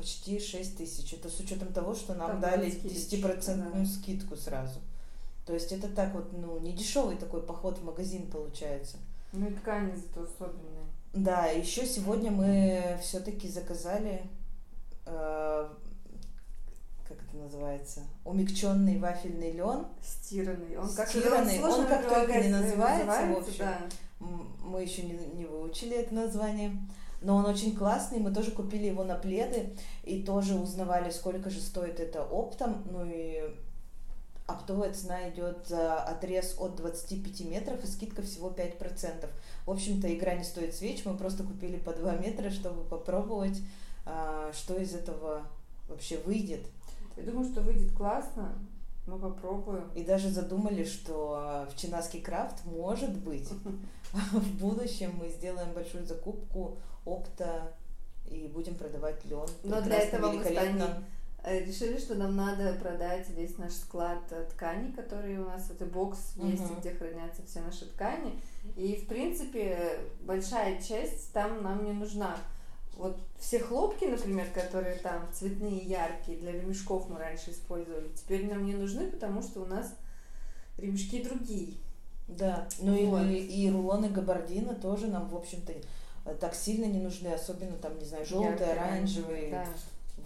почти 0.00 0.40
6 0.40 0.78
тысяч. 0.78 1.12
Это 1.12 1.28
с 1.28 1.38
учетом 1.40 1.72
того, 1.72 1.94
что 1.94 2.14
нам 2.14 2.30
Там 2.32 2.40
дали 2.40 2.70
скидочка, 2.70 3.52
10% 3.52 3.72
да. 3.72 3.84
скидку 3.84 4.36
сразу. 4.36 4.80
То 5.46 5.54
есть 5.54 5.72
это 5.72 5.88
так 5.88 6.14
вот, 6.14 6.32
ну, 6.32 6.58
не 6.58 6.72
дешевый 6.72 7.16
такой 7.16 7.42
поход 7.42 7.78
в 7.78 7.84
магазин 7.84 8.26
получается. 8.30 8.96
Ну 9.32 9.48
и 9.48 9.52
ткани 9.54 9.94
зато 9.94 10.22
особенные. 10.22 10.86
Да, 11.12 11.46
еще 11.46 11.86
сегодня 11.86 12.30
мы 12.30 12.98
все-таки 13.02 13.48
заказали, 13.48 14.22
э, 15.06 15.68
как 17.08 17.18
это 17.22 17.36
называется, 17.36 18.02
умягченный 18.24 18.98
вафельный 18.98 19.52
лен. 19.52 19.86
Стиранный. 20.02 20.76
Он 20.78 20.88
как 20.94 21.08
Стиранный, 21.08 21.58
сложно 21.58 21.82
он 21.82 21.86
как 21.86 22.08
только 22.08 22.34
не 22.34 22.42
прилагается, 22.42 22.60
называется, 22.60 23.34
в 23.34 23.38
общем. 23.38 23.58
да. 23.58 23.78
Мы 24.64 24.82
еще 24.82 25.02
не, 25.02 25.14
не 25.34 25.44
выучили 25.46 25.96
это 25.96 26.14
название. 26.14 26.76
Но 27.22 27.36
он 27.36 27.46
очень 27.46 27.76
классный, 27.76 28.18
мы 28.18 28.32
тоже 28.32 28.50
купили 28.50 28.86
его 28.86 29.04
на 29.04 29.14
пледы 29.14 29.76
и 30.04 30.22
тоже 30.22 30.54
узнавали, 30.54 31.10
сколько 31.10 31.50
же 31.50 31.60
стоит 31.60 32.00
это 32.00 32.24
оптом. 32.24 32.82
Ну 32.90 33.04
и 33.04 33.42
оптовая 34.46 34.92
цена 34.92 35.28
идет 35.28 35.66
за 35.66 36.02
отрез 36.02 36.56
от 36.58 36.76
25 36.76 37.40
метров 37.42 37.84
и 37.84 37.86
скидка 37.86 38.22
всего 38.22 38.50
5%. 38.50 39.28
В 39.66 39.70
общем-то, 39.70 40.12
игра 40.12 40.34
не 40.34 40.44
стоит 40.44 40.74
свеч, 40.74 41.04
мы 41.04 41.16
просто 41.16 41.44
купили 41.44 41.76
по 41.76 41.92
2 41.92 42.16
метра, 42.16 42.50
чтобы 42.50 42.82
попробовать, 42.84 43.60
а, 44.06 44.50
что 44.52 44.76
из 44.78 44.94
этого 44.94 45.42
вообще 45.88 46.18
выйдет. 46.18 46.66
Я 47.16 47.24
думаю, 47.24 47.50
что 47.50 47.60
выйдет 47.60 47.92
классно. 47.92 48.54
Мы 49.06 49.18
попробуем. 49.18 49.90
И 49.94 50.04
даже 50.04 50.30
задумали, 50.30 50.84
что 50.84 51.66
в 51.70 51.76
Чинаский 51.76 52.20
крафт, 52.20 52.64
может 52.64 53.18
быть, 53.18 53.48
в 54.12 54.58
будущем 54.58 55.14
мы 55.18 55.28
сделаем 55.28 55.72
большую 55.72 56.06
закупку 56.06 56.78
опта 57.04 57.72
и 58.30 58.48
будем 58.48 58.74
продавать 58.74 59.24
лен. 59.24 59.46
Но 59.64 59.80
для 59.80 59.98
этого 59.98 60.32
мы 60.32 60.44
станем 60.44 61.04
Э, 61.42 61.64
Решили, 61.64 61.98
что 61.98 62.14
нам 62.16 62.36
надо 62.36 62.74
продать 62.74 63.28
весь 63.30 63.56
наш 63.56 63.72
склад 63.72 64.18
э, 64.30 64.44
тканей, 64.50 64.92
который 64.92 65.38
у 65.38 65.46
нас, 65.46 65.70
это 65.70 65.86
бокс 65.86 66.34
есть, 66.36 66.62
Мгм. 66.64 66.80
где 66.80 66.90
хранятся 66.90 67.42
все 67.46 67.60
наши 67.60 67.86
ткани. 67.86 68.38
И, 68.76 68.96
в 68.96 69.06
принципе, 69.06 70.00
большая 70.20 70.82
часть 70.82 71.32
там 71.32 71.62
нам 71.62 71.84
не 71.84 71.92
нужна. 71.92 72.36
Вот 72.98 73.18
все 73.38 73.58
хлопки, 73.58 74.04
например, 74.04 74.48
которые 74.52 74.96
там 74.96 75.26
цветные, 75.32 75.78
яркие, 75.78 76.36
для 76.36 76.52
ремешков 76.52 77.08
мы 77.08 77.18
раньше 77.18 77.52
использовали, 77.52 78.08
теперь 78.14 78.46
нам 78.46 78.66
не 78.66 78.74
нужны, 78.74 79.06
потому 79.10 79.40
что 79.42 79.62
у 79.62 79.66
нас 79.66 79.94
ремешки 80.76 81.24
другие. 81.24 81.76
Да, 82.28 82.68
ну 82.80 82.94
и- 82.94 83.06
Вот. 83.06 83.22
и, 83.26 83.64
и 83.64 83.70
рулоны 83.70 84.10
габардина 84.10 84.74
тоже 84.74 85.06
нам, 85.06 85.26
в 85.30 85.36
общем-то, 85.36 85.72
так 86.40 86.54
сильно 86.54 86.84
не 86.84 87.00
нужны, 87.00 87.28
особенно 87.28 87.76
там, 87.76 87.98
не 87.98 88.04
знаю, 88.04 88.26
желтые, 88.26 88.72
оранжевые. 88.72 89.50
Да. 89.50 89.66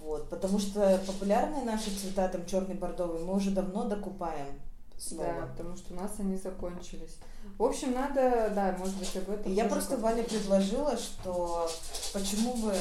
Вот, 0.03 0.29
потому 0.29 0.59
что 0.59 1.01
популярные 1.07 1.63
наши 1.63 1.91
цвета, 1.91 2.29
там 2.29 2.45
черный, 2.47 2.75
бордовый, 2.75 3.23
мы 3.23 3.35
уже 3.35 3.51
давно 3.51 3.85
докупаем 3.85 4.49
Да, 4.93 5.01
снова. 5.01 5.47
потому 5.57 5.77
что 5.77 5.95
у 5.95 5.97
нас 5.97 6.13
они 6.19 6.37
закончились. 6.37 7.17
В 7.59 7.63
общем, 7.63 7.93
надо, 7.93 8.53
да, 8.55 8.77
может 8.79 8.97
быть, 8.97 9.17
об 9.17 9.31
этом. 9.31 9.53
Я 9.53 9.65
просто 9.65 9.97
Вале 9.97 10.23
предложила, 10.25 10.97
что 10.99 11.71
почему 12.13 12.55
бы, 12.55 12.75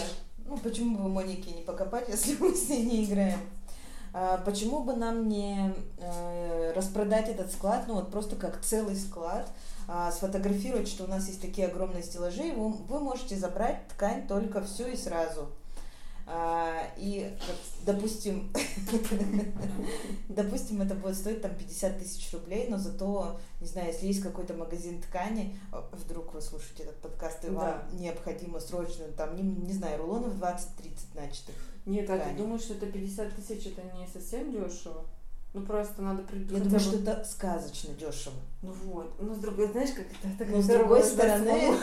ну 0.45 0.57
почему 0.57 0.97
бы 0.97 1.09
Монике 1.09 1.51
не 1.51 1.61
покопать, 1.61 2.07
если 2.09 2.35
мы 2.37 2.53
с 2.53 2.67
ней 2.67 2.83
не 2.83 3.05
играем. 3.05 3.39
А, 4.15 4.37
почему 4.45 4.83
бы 4.83 4.93
нам 4.93 5.27
не 5.27 5.73
э, 5.97 6.73
распродать 6.75 7.29
этот 7.29 7.51
склад, 7.51 7.85
ну 7.87 7.95
вот 7.95 8.11
просто 8.11 8.35
как 8.35 8.61
целый 8.61 8.95
склад, 8.95 9.49
сфотографировать, 10.11 10.87
что 10.87 11.03
у 11.03 11.07
нас 11.07 11.27
есть 11.27 11.41
такие 11.41 11.67
огромные 11.67 12.03
стеллажи, 12.03 12.53
вы, 12.53 12.69
вы 12.69 12.99
можете 12.99 13.35
забрать 13.35 13.87
ткань 13.89 14.27
только 14.27 14.63
всю 14.63 14.87
и 14.87 14.95
сразу. 14.95 15.49
А, 16.25 16.87
и, 16.95 17.35
допустим, 17.85 18.53
допустим, 20.29 20.81
это 20.81 20.95
будет 20.95 21.17
стоить 21.17 21.41
там 21.41 21.53
50 21.53 21.99
тысяч 21.99 22.31
рублей, 22.31 22.67
но 22.69 22.77
зато, 22.77 23.39
не 23.59 23.67
знаю, 23.67 23.87
если 23.87 24.07
есть 24.07 24.21
какой-то 24.21 24.53
магазин 24.53 25.01
ткани, 25.01 25.59
а, 25.73 25.85
вдруг 25.91 26.33
вы 26.33 26.41
слушаете 26.41 26.83
этот 26.83 27.01
подкаст, 27.01 27.43
и 27.43 27.49
вам 27.49 27.83
необходимо 27.99 28.61
срочно, 28.61 29.05
там, 29.17 29.35
не, 29.35 29.41
не 29.43 29.73
знаю, 29.73 30.01
рулонов 30.01 30.35
20-30 30.35 31.15
начатых. 31.15 31.55
Нет, 31.85 32.09
а 32.09 32.13
ты 32.13 32.21
ткани. 32.21 32.37
думаешь, 32.37 32.61
что 32.61 32.75
это 32.75 32.85
50 32.85 33.35
тысяч, 33.35 33.67
это 33.67 33.81
не 33.97 34.07
совсем 34.07 34.49
дешево? 34.49 35.05
Ну 35.53 35.61
просто 35.61 36.01
надо 36.01 36.21
Я 36.21 36.27
придумать. 36.27 36.63
думаю, 36.63 36.79
что 36.79 36.97
это 36.97 37.23
сказочно 37.25 37.93
дешево. 37.93 38.35
Ну 38.63 38.71
вот. 38.85 39.13
Ну, 39.19 39.35
с 39.35 39.37
другой, 39.37 39.67
знаешь, 39.67 39.91
как 39.91 40.05
это 40.07 40.37
так 40.39 40.49
Но 40.49 40.61
с 40.61 40.65
другой 40.65 41.03
стороны, 41.03 41.75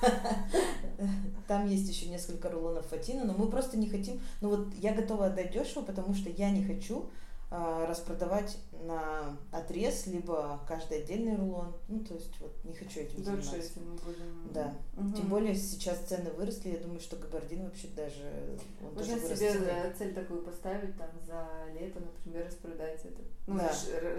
там 1.46 1.66
есть 1.66 1.88
еще 1.88 2.08
несколько 2.08 2.48
рулонов 2.48 2.86
фатина, 2.86 3.24
но 3.24 3.34
мы 3.34 3.50
просто 3.50 3.76
не 3.76 3.88
хотим. 3.88 4.20
Ну 4.40 4.48
вот 4.48 4.74
я 4.76 4.94
готова 4.94 5.26
отдать 5.26 5.52
дешево, 5.52 5.82
потому 5.82 6.14
что 6.14 6.30
я 6.30 6.50
не 6.50 6.64
хочу 6.64 7.10
распродавать 7.50 8.58
на 8.84 9.36
отрез, 9.52 10.06
либо 10.06 10.60
каждый 10.68 10.98
отдельный 10.98 11.34
рулон. 11.36 11.74
Ну, 11.88 12.00
то 12.00 12.14
есть 12.14 12.38
вот 12.40 12.52
не 12.64 12.74
хочу 12.74 13.00
этим 13.00 13.22
Дольше, 13.22 13.48
заниматься. 13.48 13.80
мы 13.80 13.94
будем... 13.96 14.52
Да. 14.52 14.74
Мгм. 14.96 15.12
Тем 15.14 15.28
более 15.28 15.54
сейчас 15.54 15.98
цены 16.00 16.30
выросли, 16.32 16.70
я 16.70 16.78
думаю, 16.78 17.00
что 17.00 17.16
габардин 17.16 17.64
вообще 17.64 17.88
даже 17.88 18.58
он 18.82 18.92
Можно 18.94 19.16
вырос 19.16 19.38
себе 19.38 19.54
да, 19.60 19.92
цель 19.96 20.12
такую 20.14 20.42
поставить, 20.42 20.96
там, 20.98 21.08
за 21.26 21.46
лето, 21.78 22.00
например, 22.00 22.46
распродать 22.46 23.00
это. 23.04 23.22
Ну, 23.46 23.56
Да. 23.56 23.72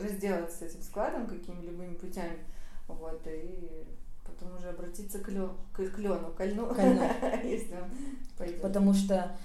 разделаться 0.03 0.57
с 0.57 0.62
этим 0.63 0.81
складом 0.81 1.27
какими-либо 1.27 1.83
путями. 2.00 2.39
Вот, 2.88 3.21
и 3.27 3.86
потом 4.25 4.57
уже 4.57 4.69
обратиться 4.69 5.19
к, 5.19 5.29
лё- 5.29 5.55
к, 5.74 5.83
к 5.88 5.98
лену, 6.00 6.33
к 6.36 6.43
льну, 6.43 6.74
К 6.74 6.79
льну. 6.79 7.03
если 7.43 7.75
он 7.75 7.91
пойдет. 8.38 8.62
Потому 8.62 8.93
что 8.95 9.38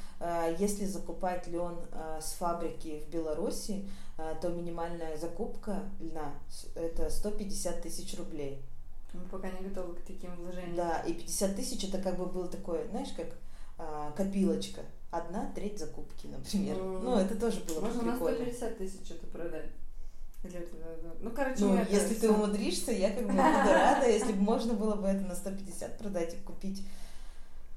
если 0.59 0.85
закупать 0.87 1.47
лен 1.49 1.76
э, 1.93 2.19
с 2.23 2.33
фабрики 2.33 3.02
в 3.07 3.11
Беларуси, 3.12 3.88
э, 4.19 4.35
то 4.40 4.49
минимальная 4.49 5.16
закупка 5.16 5.83
льна 6.00 6.33
это 6.75 7.11
150 7.11 7.83
тысяч 7.83 8.16
рублей. 8.19 8.62
Мы 9.12 9.21
пока 9.31 9.50
не 9.50 9.69
готовы 9.69 9.95
к 9.95 10.00
таким 10.02 10.35
вложениям. 10.37 10.76
Да, 10.76 11.00
и 11.00 11.12
50 11.12 11.57
тысяч 11.57 11.85
это 11.85 11.99
как 11.99 12.16
бы 12.19 12.26
был 12.26 12.49
такой, 12.49 12.87
знаешь, 12.88 13.12
как 13.16 13.26
а, 13.78 14.11
копилочка. 14.12 14.81
Одна 15.11 15.52
треть 15.54 15.78
закупки, 15.78 16.26
например. 16.26 16.76
М. 16.78 17.04
Ну, 17.04 17.16
это 17.16 17.38
тоже 17.38 17.61
было 17.61 17.81
бы 17.81 17.87
Можно 17.87 18.02
на 18.02 18.12
прикольно. 18.12 18.38
150 18.38 18.78
тысяч 18.78 19.11
это 19.11 19.26
продать. 19.28 19.66
Ну, 21.21 21.31
короче, 21.31 21.64
Ну, 21.64 21.78
если 21.88 22.14
ты 22.14 22.31
умудришься, 22.31 22.93
я 22.93 23.11
как 23.11 23.23
бы 23.25 23.31
буду 23.31 23.38
рада, 23.43 24.09
если 24.09 24.33
бы 24.33 24.43
можно 24.43 24.75
было 24.75 24.97
бы 24.97 25.07
это 25.07 25.25
на 25.25 25.35
150 25.35 25.97
продать 25.99 26.35
и 26.35 26.38
купить 26.38 26.83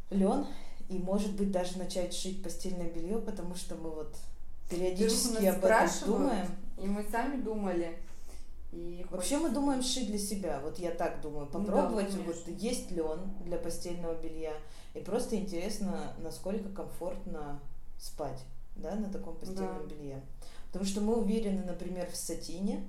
лен, 0.10 0.46
и, 0.90 0.98
может 1.00 1.34
быть, 1.36 1.52
даже 1.52 1.78
начать 1.78 2.14
шить 2.14 2.42
постельное 2.44 2.90
белье, 2.90 3.20
потому 3.20 3.56
что 3.56 3.76
мы 3.76 3.90
вот 3.90 4.16
периодически 4.70 5.46
об 5.46 5.64
этом 5.64 5.90
думаем. 6.06 6.48
И 6.82 6.86
мы 6.88 7.06
сами 7.10 7.42
думали. 7.42 7.98
И 8.72 9.06
Вообще 9.10 9.38
мы 9.38 9.50
думаем 9.50 9.82
шить 9.82 10.08
для 10.08 10.20
себя, 10.20 10.60
вот 10.62 10.78
я 10.78 10.92
так 10.92 11.22
думаю, 11.22 11.48
Ну 11.52 11.60
да, 11.60 11.66
попробовать, 11.66 12.14
вот 12.14 12.36
конечно. 12.44 12.52
есть 12.52 12.92
лен 12.92 13.20
для 13.46 13.58
постельного 13.58 14.14
белья, 14.16 14.54
и 14.94 15.00
просто 15.00 15.38
интересно, 15.38 16.14
насколько 16.20 16.68
комфортно 16.70 17.62
спать, 17.98 18.44
да, 18.76 18.96
на 18.96 19.10
таком 19.10 19.36
постельном 19.38 19.88
Да. 19.88 19.96
белье. 19.96 20.22
Потому 20.68 20.86
что 20.86 21.00
мы 21.02 21.16
уверены, 21.16 21.64
например, 21.64 22.12
в 22.12 22.18
сатине, 22.18 22.86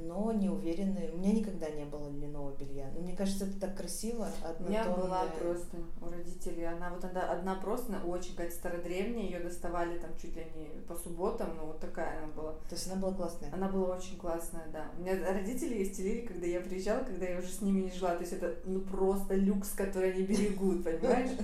но 0.00 0.32
не 0.32 0.48
уверены, 0.48 1.10
у 1.12 1.18
меня 1.18 1.32
никогда 1.32 1.68
не 1.70 1.84
было 1.84 2.08
льняного 2.08 2.54
белья. 2.56 2.90
Но 2.94 3.00
мне 3.00 3.16
кажется, 3.16 3.46
это 3.46 3.60
так 3.60 3.76
красиво, 3.76 4.28
У 4.58 4.62
меня 4.64 4.84
была 4.84 5.24
просто 5.38 5.76
у 6.00 6.10
родителей, 6.10 6.64
она 6.64 6.90
вот 6.90 7.04
одна, 7.04 7.32
одна 7.32 7.54
просто, 7.56 7.94
она 7.94 8.04
очень 8.04 8.32
какая-то 8.32 8.54
стародревняя, 8.54 9.24
ее 9.24 9.40
доставали 9.40 9.98
там 9.98 10.10
чуть 10.20 10.36
ли 10.36 10.46
не 10.56 10.66
по 10.86 10.94
субботам, 10.94 11.56
ну 11.56 11.66
вот 11.66 11.80
такая 11.80 12.18
она 12.18 12.32
была. 12.32 12.52
То 12.68 12.74
есть 12.74 12.90
она 12.90 13.00
была 13.00 13.12
классная. 13.14 13.52
Она 13.52 13.68
была 13.68 13.96
очень 13.96 14.16
классная, 14.16 14.66
да. 14.72 14.90
У 14.98 15.02
меня 15.02 15.14
родители 15.32 15.74
ее 15.74 15.84
стелили, 15.86 16.26
когда 16.26 16.46
я 16.46 16.60
приезжала, 16.60 17.04
когда 17.04 17.26
я 17.26 17.38
уже 17.38 17.48
с 17.48 17.60
ними 17.60 17.82
не 17.82 17.90
жила. 17.90 18.14
То 18.14 18.20
есть 18.20 18.32
это 18.32 18.54
ну 18.64 18.80
просто 18.80 19.34
люкс, 19.34 19.70
который 19.70 20.12
они 20.12 20.22
берегут, 20.22 20.84
понимаешь? 20.84 21.30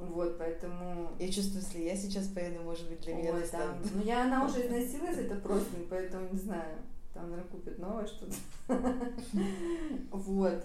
Вот, 0.00 0.38
поэтому... 0.38 1.10
Я 1.18 1.30
чувствую, 1.30 1.62
если 1.62 1.80
я 1.80 1.94
сейчас 1.94 2.26
поеду, 2.28 2.62
может 2.62 2.88
быть, 2.88 3.00
для 3.02 3.14
меня 3.14 3.34
Ой, 3.34 3.46
там, 3.46 3.76
ну 3.94 4.02
я, 4.02 4.22
она 4.24 4.46
уже 4.46 4.60
износилась, 4.66 5.18
это 5.18 5.34
просто, 5.34 5.76
поэтому 5.90 6.26
не 6.32 6.38
знаю. 6.38 6.78
Там, 7.20 7.44
купит 7.50 7.78
новое 7.78 8.06
что-то. 8.06 8.34
Вот. 10.10 10.64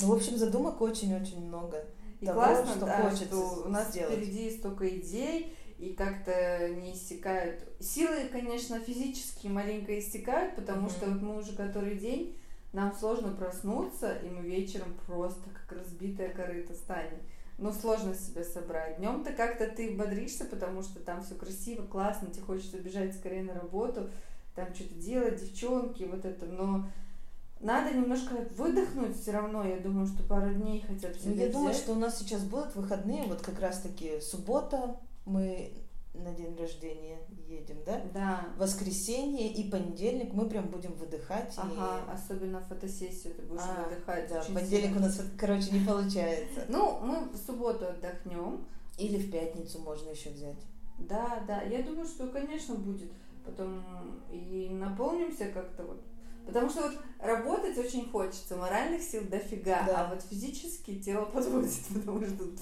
Ну, 0.00 0.08
в 0.08 0.12
общем, 0.14 0.36
задумок 0.36 0.80
очень-очень 0.80 1.46
много. 1.46 1.84
И 2.20 2.26
того, 2.26 2.40
классно, 2.40 2.72
что 2.74 2.86
да, 2.86 3.02
хочется 3.02 3.26
что 3.26 3.62
у 3.66 3.68
нас 3.68 3.90
сделать. 3.90 4.14
впереди 4.14 4.50
столько 4.50 4.88
идей, 4.98 5.56
и 5.78 5.92
как-то 5.92 6.68
не 6.70 6.94
иссякают. 6.94 7.64
Силы, 7.80 8.28
конечно, 8.30 8.78
физически 8.80 9.46
маленько 9.48 9.98
иссякают, 9.98 10.56
потому 10.56 10.82
Мгм. 10.82 10.90
что 10.90 11.06
вот 11.10 11.22
мы 11.22 11.38
уже 11.38 11.52
который 11.54 11.96
день, 11.96 12.38
нам 12.72 12.92
сложно 12.92 13.32
проснуться, 13.32 14.14
и 14.16 14.28
мы 14.28 14.42
вечером 14.42 14.96
просто 15.06 15.42
как 15.50 15.78
разбитая 15.78 16.30
корыта 16.30 16.74
станем. 16.74 17.18
Ну, 17.58 17.72
сложно 17.72 18.14
себя 18.14 18.42
собрать. 18.42 18.96
Днем-то 18.98 19.32
как-то 19.32 19.66
ты 19.68 19.94
бодришься, 19.96 20.44
потому 20.44 20.82
что 20.82 20.98
там 20.98 21.22
все 21.22 21.36
красиво, 21.36 21.86
классно, 21.86 22.30
тебе 22.30 22.42
хочется 22.42 22.78
бежать 22.78 23.14
скорее 23.14 23.44
на 23.44 23.54
работу, 23.54 24.10
там 24.54 24.74
что-то 24.74 24.94
делать, 24.94 25.40
девчонки, 25.40 26.04
вот 26.04 26.24
это, 26.24 26.46
но 26.46 26.86
надо 27.60 27.94
немножко 27.94 28.34
выдохнуть 28.56 29.16
все 29.20 29.32
равно, 29.32 29.64
я 29.64 29.78
думаю, 29.78 30.06
что 30.06 30.22
пару 30.22 30.52
дней 30.54 30.84
хотя 30.86 31.08
бы 31.08 31.14
Ну, 31.24 31.34
я 31.34 31.48
думаю, 31.50 31.70
взять. 31.70 31.82
что 31.82 31.92
у 31.92 31.96
нас 31.96 32.18
сейчас 32.18 32.42
будут 32.44 32.74
выходные, 32.76 33.24
вот 33.24 33.40
как 33.40 33.58
раз-таки 33.60 34.20
суббота, 34.20 34.96
мы 35.24 35.72
на 36.14 36.32
день 36.32 36.56
рождения 36.56 37.18
едем, 37.48 37.78
да? 37.84 38.00
Да. 38.14 38.46
Воскресенье 38.56 39.52
и 39.52 39.68
понедельник 39.68 40.32
мы 40.32 40.48
прям 40.48 40.68
будем 40.68 40.92
выдыхать. 40.92 41.52
Ага, 41.56 42.02
и... 42.06 42.14
особенно 42.14 42.60
фотосессию 42.60 43.34
ты 43.34 43.42
будешь 43.42 43.62
А, 43.64 43.88
выдыхать. 43.88 44.28
Да, 44.28 44.44
понедельник 44.54 44.92
сильно. 44.92 44.98
у 44.98 45.00
нас, 45.00 45.20
короче, 45.36 45.70
не 45.72 45.84
получается. 45.84 46.66
Ну, 46.68 47.00
мы 47.00 47.28
в 47.28 47.36
субботу 47.36 47.86
отдохнем. 47.86 48.64
Или 48.96 49.18
в 49.18 49.32
пятницу 49.32 49.80
можно 49.80 50.10
еще 50.10 50.30
взять. 50.30 50.60
Да, 51.00 51.42
да. 51.48 51.62
Я 51.62 51.82
думаю, 51.82 52.06
что, 52.06 52.28
конечно, 52.28 52.76
будет. 52.76 53.10
Потом 53.44 53.82
и 54.30 54.68
наполнимся 54.70 55.46
как-то 55.46 55.84
вот. 55.84 56.00
Потому 56.46 56.68
что 56.68 56.82
вот 56.82 56.92
работать 57.20 57.78
очень 57.78 58.10
хочется, 58.10 58.56
моральных 58.56 59.02
сил 59.02 59.22
дофига, 59.30 59.82
Да. 59.86 60.04
а 60.06 60.10
вот 60.10 60.22
физически 60.22 61.00
тело 61.00 61.24
подводит, 61.24 61.72
потому 61.94 62.20
что 62.22 62.36
тут 62.36 62.60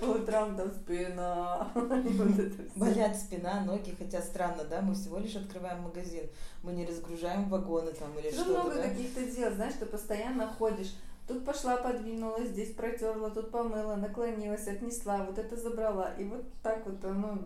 по 0.00 0.04
утрам 0.04 0.56
там 0.56 0.70
спина. 0.70 1.68
Болят 2.76 3.16
спина, 3.16 3.64
ноги, 3.64 3.94
хотя 3.98 4.22
странно, 4.22 4.62
да, 4.64 4.80
мы 4.82 4.94
всего 4.94 5.18
лишь 5.18 5.34
открываем 5.34 5.82
магазин, 5.82 6.28
мы 6.62 6.72
не 6.72 6.86
разгружаем 6.86 7.48
вагоны 7.48 7.92
там 7.92 8.16
или 8.18 8.30
что-то, 8.30 8.50
много 8.50 8.82
каких-то 8.82 9.24
дел, 9.24 9.52
знаешь, 9.52 9.74
ты 9.80 9.86
постоянно 9.86 10.46
ходишь. 10.46 10.94
Тут 11.26 11.44
пошла, 11.44 11.78
подвинула, 11.78 12.44
здесь 12.44 12.74
протерла, 12.74 13.30
тут 13.30 13.50
помыла, 13.50 13.96
наклонилась, 13.96 14.68
отнесла, 14.68 15.24
вот 15.24 15.38
это 15.38 15.56
забрала. 15.56 16.12
И 16.18 16.24
вот 16.24 16.44
так 16.62 16.86
вот 16.86 17.02
оно 17.04 17.38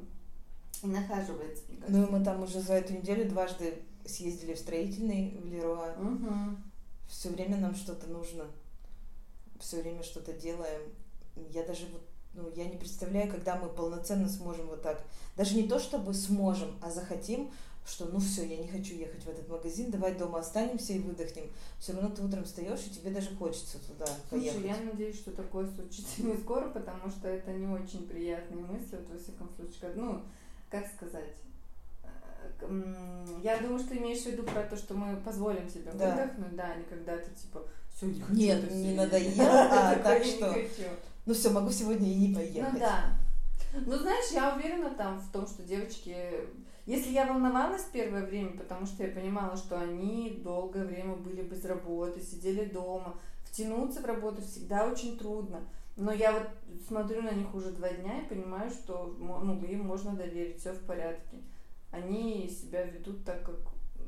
нахаживается. 0.86 1.62
мне 1.68 1.78
Ну 1.88 1.98
и 1.98 2.06
кажется. 2.06 2.12
мы 2.18 2.24
там 2.24 2.42
уже 2.42 2.60
за 2.60 2.74
эту 2.74 2.92
неделю 2.94 3.28
дважды 3.28 3.82
съездили 4.06 4.54
в 4.54 4.58
строительный 4.58 5.38
в 5.42 5.46
Леруа. 5.46 5.94
Мгм. 5.98 6.62
Все 7.08 7.30
время 7.30 7.56
нам 7.56 7.74
что-то 7.74 8.06
нужно, 8.08 8.44
все 9.60 9.80
время 9.80 10.02
что-то 10.02 10.32
делаем. 10.32 10.82
Я 11.50 11.64
даже 11.64 11.86
вот, 11.86 12.02
ну, 12.34 12.50
я 12.54 12.64
не 12.66 12.76
представляю, 12.76 13.30
когда 13.30 13.56
мы 13.56 13.68
полноценно 13.68 14.28
сможем 14.28 14.66
вот 14.68 14.82
так, 14.82 15.02
даже 15.36 15.54
не 15.56 15.66
то 15.68 15.78
чтобы 15.78 16.12
сможем, 16.14 16.76
а 16.82 16.90
захотим, 16.90 17.50
что 17.86 18.04
ну 18.06 18.18
все, 18.20 18.44
я 18.46 18.58
не 18.58 18.68
хочу 18.68 18.94
ехать 18.94 19.24
в 19.24 19.28
этот 19.28 19.48
магазин, 19.48 19.90
давай 19.90 20.14
дома 20.14 20.40
останемся 20.40 20.92
и 20.92 20.98
выдохнем. 20.98 21.50
Все 21.78 21.92
равно 21.94 22.10
ты 22.10 22.22
утром 22.22 22.44
встаешь, 22.44 22.80
и 22.86 22.90
тебе 22.90 23.10
даже 23.10 23.34
хочется 23.36 23.78
туда 23.78 24.06
Слушай, 24.28 24.50
поехать. 24.52 24.64
я 24.66 24.76
надеюсь, 24.92 25.16
что 25.16 25.30
такое 25.30 25.66
случится 25.66 26.22
не 26.22 26.36
скоро, 26.36 26.68
потому 26.68 27.08
что 27.10 27.28
это 27.28 27.50
не 27.52 27.66
очень 27.66 28.06
приятные 28.06 28.62
мысли, 28.62 28.96
вот 28.96 29.08
во 29.10 29.18
всяком 29.18 29.48
случае, 29.56 29.92
ну, 29.94 30.20
как 30.70 30.86
сказать, 30.86 31.34
э, 32.60 33.24
я 33.42 33.58
думаю, 33.58 33.78
что 33.78 33.90
ты 33.90 33.98
имеешь 33.98 34.22
в 34.22 34.26
виду 34.26 34.42
про 34.42 34.62
то, 34.62 34.76
что 34.76 34.94
мы 34.94 35.16
позволим 35.16 35.68
себе 35.68 35.90
Да. 35.94 36.10
выдохнуть, 36.10 36.56
да, 36.56 36.72
а 36.74 36.76
не 36.76 36.84
когда 36.84 37.16
ты 37.16 37.30
типа, 37.30 37.62
все, 37.94 38.06
не 38.06 38.20
хочу. 38.20 38.34
Нет, 38.38 38.64
это 38.64 38.74
не 38.74 38.94
надоело, 38.94 39.48
а 39.70 39.94
так 39.96 40.18
«Я 40.18 40.24
не 40.24 40.30
что 40.30 40.52
хочу». 40.52 40.88
Ну 41.26 41.34
все, 41.34 41.50
могу 41.50 41.70
сегодня 41.70 42.08
и 42.10 42.14
не 42.14 42.34
поехать. 42.34 42.72
Ну 42.72 42.78
да. 42.78 43.04
Ну, 43.74 43.96
знаешь, 43.98 44.30
я 44.32 44.54
уверена 44.54 44.90
там 44.90 45.20
в 45.20 45.30
том, 45.30 45.46
что 45.46 45.62
девочки... 45.62 46.16
Если 46.86 47.10
я 47.10 47.26
волновалась 47.26 47.84
первое 47.92 48.24
время, 48.24 48.56
потому 48.56 48.86
что 48.86 49.04
я 49.04 49.12
понимала, 49.12 49.54
что 49.58 49.78
они 49.78 50.40
долгое 50.42 50.86
время 50.86 51.16
были 51.16 51.42
без 51.42 51.62
работы, 51.66 52.22
сидели 52.22 52.64
дома, 52.64 53.14
втянуться 53.44 54.00
в 54.00 54.06
работу 54.06 54.40
всегда 54.40 54.86
очень 54.86 55.18
трудно. 55.18 55.60
Но 55.98 56.12
я 56.12 56.32
вот 56.32 56.48
смотрю 56.86 57.22
на 57.22 57.32
них 57.32 57.52
уже 57.52 57.72
два 57.72 57.88
дня 57.88 58.20
и 58.20 58.28
понимаю, 58.28 58.70
что 58.70 59.16
ну, 59.18 59.60
им 59.64 59.84
можно 59.84 60.12
доверить, 60.12 60.60
все 60.60 60.72
в 60.72 60.86
порядке. 60.86 61.38
Они 61.90 62.48
себя 62.48 62.84
ведут 62.84 63.24
так, 63.24 63.42
как 63.42 63.56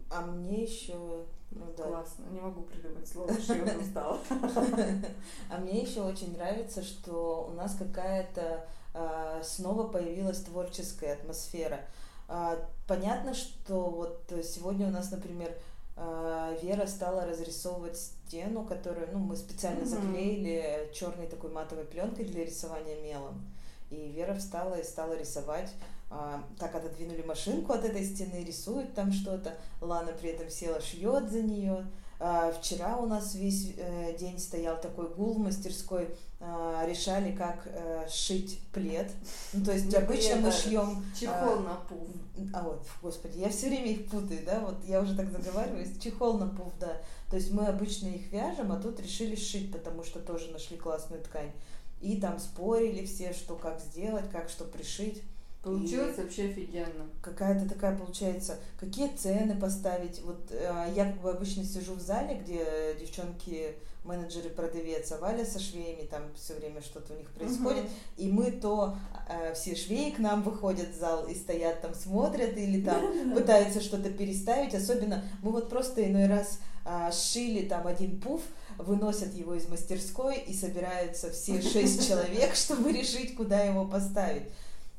А 0.09 0.23
мне 0.23 0.63
еще, 0.63 1.25
ну 1.51 1.67
да, 1.77 1.83
классно. 1.83 2.27
Не 2.31 2.41
могу 2.41 2.63
придумать 2.63 3.09
слово, 3.09 3.33
что 3.33 3.55
я 3.55 3.77
устала. 3.77 4.21
А 5.51 5.59
мне 5.59 5.83
еще 5.83 6.03
очень 6.03 6.33
нравится, 6.37 6.83
что 6.85 7.49
у 7.51 7.55
нас 7.55 7.75
какая-то 7.75 8.69
а, 8.95 9.43
снова 9.43 9.89
появилась 9.89 10.43
творческая 10.43 11.15
атмосфера. 11.15 11.81
А, 12.29 12.57
понятно, 12.87 13.35
что 13.35 13.91
вот 13.91 14.33
сегодня 14.45 14.87
у 14.87 14.91
нас, 14.91 15.11
например, 15.11 15.53
Вера 16.63 16.87
стала 16.87 17.27
разрисовывать 17.27 17.97
стену, 17.97 18.65
которую, 18.65 19.09
ну, 19.13 19.19
мы 19.19 19.37
специально 19.37 19.85
заклеили 19.85 20.91
черной 20.95 21.27
такой 21.27 21.51
матовой 21.51 21.85
пленкой 21.85 22.25
для 22.25 22.45
рисования 22.45 23.01
мелом. 23.03 23.45
И 23.91 24.09
Вера 24.09 24.35
встала 24.35 24.77
и 24.77 24.85
стала 24.85 25.19
рисовать. 25.19 25.71
А, 26.13 26.43
так 26.59 26.75
отодвинули 26.75 27.23
машинку 27.23 27.73
от 27.73 27.85
этой 27.85 28.05
стены, 28.05 28.45
рисует 28.45 28.95
там 28.95 29.13
что-то. 29.13 29.55
Лана 29.81 30.13
при 30.13 30.31
этом 30.31 30.49
села, 30.49 30.81
шьет 30.81 31.31
за 31.31 31.43
нее. 31.43 31.87
А, 32.23 32.53
Вчера 32.53 32.99
у 32.99 33.07
нас 33.07 33.35
весь 33.35 33.73
э, 33.79 34.15
день 34.19 34.39
стоял 34.39 34.79
такой 34.79 35.09
гул 35.09 35.35
в 35.35 35.39
мастерской, 35.39 36.11
а, 36.39 36.85
решали, 36.87 37.35
как 37.35 37.63
э, 37.65 38.07
шить 38.11 38.61
плед. 38.75 39.11
Ну, 39.55 39.65
то 39.65 39.73
есть 39.73 39.95
обычно 39.95 40.37
мы 40.37 40.43
плед, 40.43 40.53
да. 40.53 40.53
шьем... 40.53 41.05
Чехол 41.19 41.61
на 41.61 41.77
пуф. 41.89 42.09
А 42.53 42.63
вот, 42.63 42.87
господи, 43.01 43.39
я 43.39 43.49
все 43.49 43.69
время 43.69 43.93
их 43.93 44.11
путаю, 44.11 44.41
да, 44.45 44.61
вот 44.61 44.85
я 44.87 45.01
уже 45.01 45.17
так 45.17 45.31
заговариваюсь, 45.33 45.99
чехол 45.99 46.35
на 46.35 46.47
пуф, 46.49 46.73
да. 46.79 47.01
То 47.31 47.37
есть 47.37 47.53
мы 47.53 47.67
обычно 47.67 48.09
их 48.09 48.31
вяжем, 48.31 48.71
а 48.71 48.77
тут 48.77 49.01
решили 49.01 49.35
шить, 49.35 49.73
потому 49.73 50.05
что 50.05 50.21
тоже 50.21 50.51
нашли 50.51 50.77
классную 50.77 51.23
ткань. 51.23 51.53
И 52.03 52.21
там 52.21 52.39
спорили 52.39 53.07
все, 53.07 53.33
что 53.33 53.57
как 53.57 53.81
сделать, 53.81 54.29
как 54.31 54.51
что 54.51 54.65
пришить 54.65 55.23
Получилось 55.63 56.17
вообще 56.17 56.45
офигенно. 56.45 57.11
какая-то 57.21 57.69
такая 57.69 57.95
получается, 57.95 58.59
какие 58.79 59.09
цены 59.15 59.61
поставить. 59.61 60.23
Вот 60.23 60.41
э, 60.51 60.93
я 60.97 61.05
как 61.05 61.21
бы 61.21 61.31
обычно 61.31 61.65
сижу 61.65 61.95
в 61.95 62.01
зале, 62.01 62.41
где 62.43 62.97
девчонки, 62.99 63.75
менеджеры, 64.03 64.49
продавец, 64.49 65.13
а 65.13 65.19
Валя 65.19 65.45
со 65.45 65.59
швеями, 65.59 66.07
там 66.07 66.23
все 66.35 66.55
время 66.55 66.81
что-то 66.81 67.13
у 67.13 67.17
них 67.19 67.29
происходит. 67.33 67.85
Мгм. 67.85 67.93
И 68.17 68.29
мы 68.29 68.53
то 68.53 68.97
э, 69.29 69.53
все 69.53 69.77
швеи 69.77 70.13
к 70.13 70.19
нам 70.19 70.43
выходят 70.43 70.95
в 70.95 70.99
зал 70.99 71.27
и 71.27 71.35
стоят 71.35 71.83
там, 71.83 71.95
смотрят 71.95 72.57
или 72.57 72.83
там 72.83 73.35
пытаются 73.35 73.83
что-то 73.83 74.11
переставить. 74.11 74.75
Особенно 74.75 75.23
мы 75.43 75.53
вот 75.53 75.69
просто 75.69 76.03
иной 76.07 76.27
раз 76.27 76.59
а, 76.85 77.13
сшили 77.13 77.69
там 77.69 77.87
один 77.87 78.19
пуф, 78.19 78.41
выносят 78.79 79.35
его 79.35 79.55
из 79.55 79.69
мастерской 79.69 80.39
и 80.39 80.55
собираются 80.55 81.31
все 81.31 81.61
шесть 81.61 82.07
человек, 82.09 82.55
чтобы 82.55 82.93
решить, 82.93 83.37
куда 83.37 83.63
его 83.63 83.85
поставить. 83.85 84.45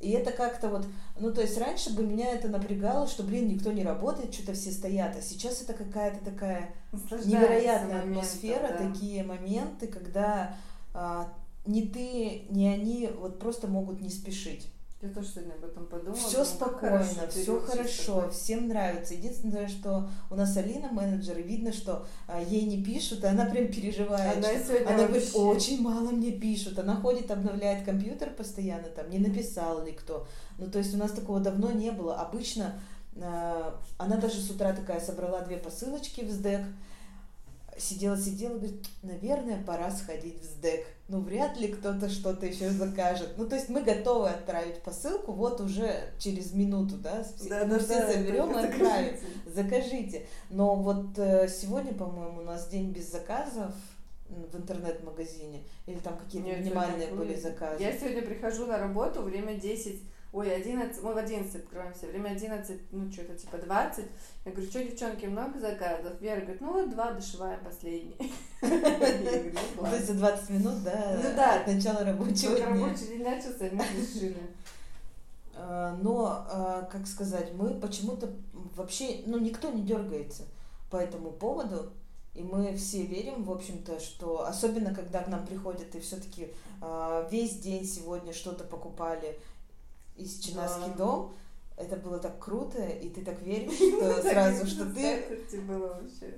И 0.02 0.10
это 0.12 0.32
как-то 0.32 0.70
вот, 0.70 0.88
ну 1.20 1.32
то 1.32 1.42
есть 1.42 1.58
раньше 1.58 1.94
бы 1.94 2.04
меня 2.04 2.32
это 2.32 2.48
напрягало, 2.48 3.08
что, 3.08 3.24
блин, 3.24 3.48
никто 3.48 3.72
не 3.72 3.84
работает, 3.84 4.34
что-то 4.34 4.54
все 4.54 4.72
стоят, 4.72 5.16
а 5.16 5.22
сейчас 5.22 5.62
это 5.62 5.74
какая-то 5.74 6.26
такая 6.26 6.74
невероятная 6.92 8.00
моментом, 8.00 8.12
атмосфера, 8.12 8.68
да. 8.70 8.90
такие 8.90 9.24
моменты, 9.24 9.88
когда 9.88 10.56
а, 10.94 11.32
ни 11.66 11.82
ты, 11.82 12.44
ни 12.50 12.66
они 12.66 13.10
вот 13.16 13.40
просто 13.40 13.68
могут 13.68 14.02
не 14.02 14.10
спешить. 14.10 14.68
Я 15.02 15.10
тоже 15.10 15.28
сегодня 15.30 15.54
об 15.54 15.64
этом 15.64 15.88
подумала. 15.88 16.16
Все 16.16 16.46
спокойно, 16.46 17.04
все 17.30 17.60
хорошо, 17.60 18.16
такой. 18.22 18.32
всем 18.32 18.68
нравится. 18.68 19.16
Единственное, 19.16 19.68
что 19.68 20.08
у 20.30 20.36
нас 20.36 20.56
Алина 20.56 20.90
менеджер, 20.92 21.40
и 21.40 21.42
видно, 21.44 21.74
что 21.74 22.06
а, 22.28 22.40
ей 22.40 22.66
не 22.66 22.84
пишут, 22.84 23.24
и 23.24 23.28
она 23.28 23.46
прям 23.46 23.68
переживает. 23.68 24.38
Она 24.38 24.48
что- 24.50 24.68
сегодня 24.68 24.88
она 24.88 25.08
говорит, 25.08 25.34
вообще- 25.34 25.40
очень 25.40 25.82
мало 25.82 26.12
мне 26.12 26.32
пишут. 26.32 26.78
Она 26.78 26.96
ходит, 26.98 27.32
обновляет 27.32 27.84
компьютер 27.84 28.30
постоянно, 28.30 28.90
там, 28.90 29.10
не 29.10 29.18
написал 29.18 29.84
ли 29.84 29.92
кто. 29.92 30.28
Ну, 30.60 30.70
то 30.70 30.78
есть 30.78 30.94
у 30.94 30.98
нас 30.98 31.12
такого 31.12 31.40
давно 31.40 31.72
не 31.72 31.92
было. 31.92 32.16
Обычно 32.22 32.80
а, 33.20 33.80
она 33.98 34.18
даже 34.18 34.40
с 34.40 34.52
утра 34.52 34.72
такая 34.74 35.00
собрала 35.00 35.42
две 35.42 35.58
посылочки 35.58 36.22
в 36.22 36.32
СДЭК, 36.32 36.62
сидела, 37.82 38.18
сидела, 38.18 38.54
говорит, 38.56 38.88
наверное, 39.04 39.62
пора 39.64 39.92
сходить 39.92 40.42
в 40.42 40.46
СДЭК. 40.46 40.86
Ну, 41.08 41.20
вряд 41.22 41.58
ли 41.58 41.68
кто-то 41.68 42.10
что-то 42.10 42.46
еще 42.46 42.70
закажет. 42.70 43.34
Ну, 43.38 43.48
то 43.48 43.56
есть 43.56 43.70
мы 43.70 43.82
готовы 43.82 44.30
отправить 44.30 44.82
посылку 44.82 45.34
вот 45.34 45.60
уже 45.60 46.14
через 46.20 46.54
минуту, 46.54 46.96
да, 46.98 47.24
все, 47.24 47.50
Да, 47.50 47.66
мы 47.66 47.78
да, 47.78 47.80
все 47.80 48.00
да, 48.00 48.14
заберем 48.14 48.52
и 48.52 48.64
отправим. 48.64 49.18
закажите. 49.18 49.26
Закажите. 49.54 50.28
Но 50.50 50.76
вот 50.76 51.18
э, 51.18 51.50
сегодня, 51.50 51.94
по-моему, 51.94 52.40
у 52.42 52.44
нас 52.44 52.68
день 52.70 52.92
без 52.92 53.12
заказов 53.12 53.74
в 54.30 54.56
интернет-магазине. 54.56 55.64
Или 55.88 55.98
там 55.98 56.18
какие-то 56.18 56.48
минимальные 56.48 57.08
были 57.08 57.36
заказы. 57.36 57.84
Я 57.84 57.98
сегодня 57.98 58.22
прихожу 58.22 58.66
на 58.66 58.78
работу, 58.78 59.22
время 59.22 59.56
10, 59.56 60.02
ой, 60.34 60.54
11, 60.54 61.04
мы 61.04 61.14
в 61.14 61.18
11 61.18 61.56
открываемся, 61.56 62.08
время 62.08 62.30
11, 62.30 62.82
ну, 62.92 63.12
что-то 63.12 63.36
типа 63.38 63.58
20. 63.58 64.06
Я 64.46 64.52
говорю, 64.52 64.70
что, 64.70 64.84
девчонки, 64.84 65.26
много 65.26 65.60
заказов? 65.60 66.20
Вера 66.22 66.42
говорит, 66.42 66.62
ну, 66.62 66.72
вот 66.74 66.90
два 66.90 67.12
дошиваем 67.12 67.60
последний. 67.64 68.16
Ну, 68.62 69.84
то 69.84 69.96
есть 69.96 70.08
за 70.08 70.14
20 70.14 70.50
минут, 70.52 70.84
да, 70.84 71.20
Ну 71.22 71.36
да. 71.36 71.62
от 71.62 71.68
начала 71.68 72.04
рабочего 72.06 72.56
дня. 72.56 72.68
рабочий 72.68 73.08
день 73.08 73.24
начался, 73.24 73.70
мы 73.72 73.84
решили. 73.98 74.38
А, 75.56 75.98
Но, 76.02 76.46
а, 76.50 76.88
как 76.92 77.08
сказать, 77.08 77.54
мы 77.54 77.74
почему-то 77.80 78.30
вообще, 78.76 79.22
ну, 79.26 79.38
никто 79.40 79.70
не 79.70 79.82
дергается 79.84 80.44
по 80.90 80.98
этому 80.98 81.32
поводу. 81.32 81.92
И 82.34 82.44
мы 82.44 82.74
все 82.78 83.04
верим, 83.04 83.44
в 83.44 83.52
общем-то, 83.52 84.00
что 84.00 84.48
особенно 84.48 84.96
когда 84.96 85.22
к 85.22 85.28
нам 85.28 85.46
приходят 85.46 85.94
и 85.96 86.00
все-таки 86.00 86.48
весь 87.30 87.58
день 87.58 87.84
сегодня 87.86 88.32
что-то 88.32 88.64
покупали 88.64 89.38
из 90.16 90.40
Чинаский 90.40 90.92
Да. 90.92 90.98
дом, 90.98 91.34
это 91.78 91.96
было 91.96 92.20
так 92.20 92.40
круто, 92.40 92.84
и 92.84 93.10
ты 93.10 93.24
так 93.24 93.42
веришь, 93.42 93.74
что 93.76 94.22
сразу, 94.22 94.66
что 94.68 94.86
ты 94.86 95.62
было 95.62 95.88
вообще. 95.88 96.38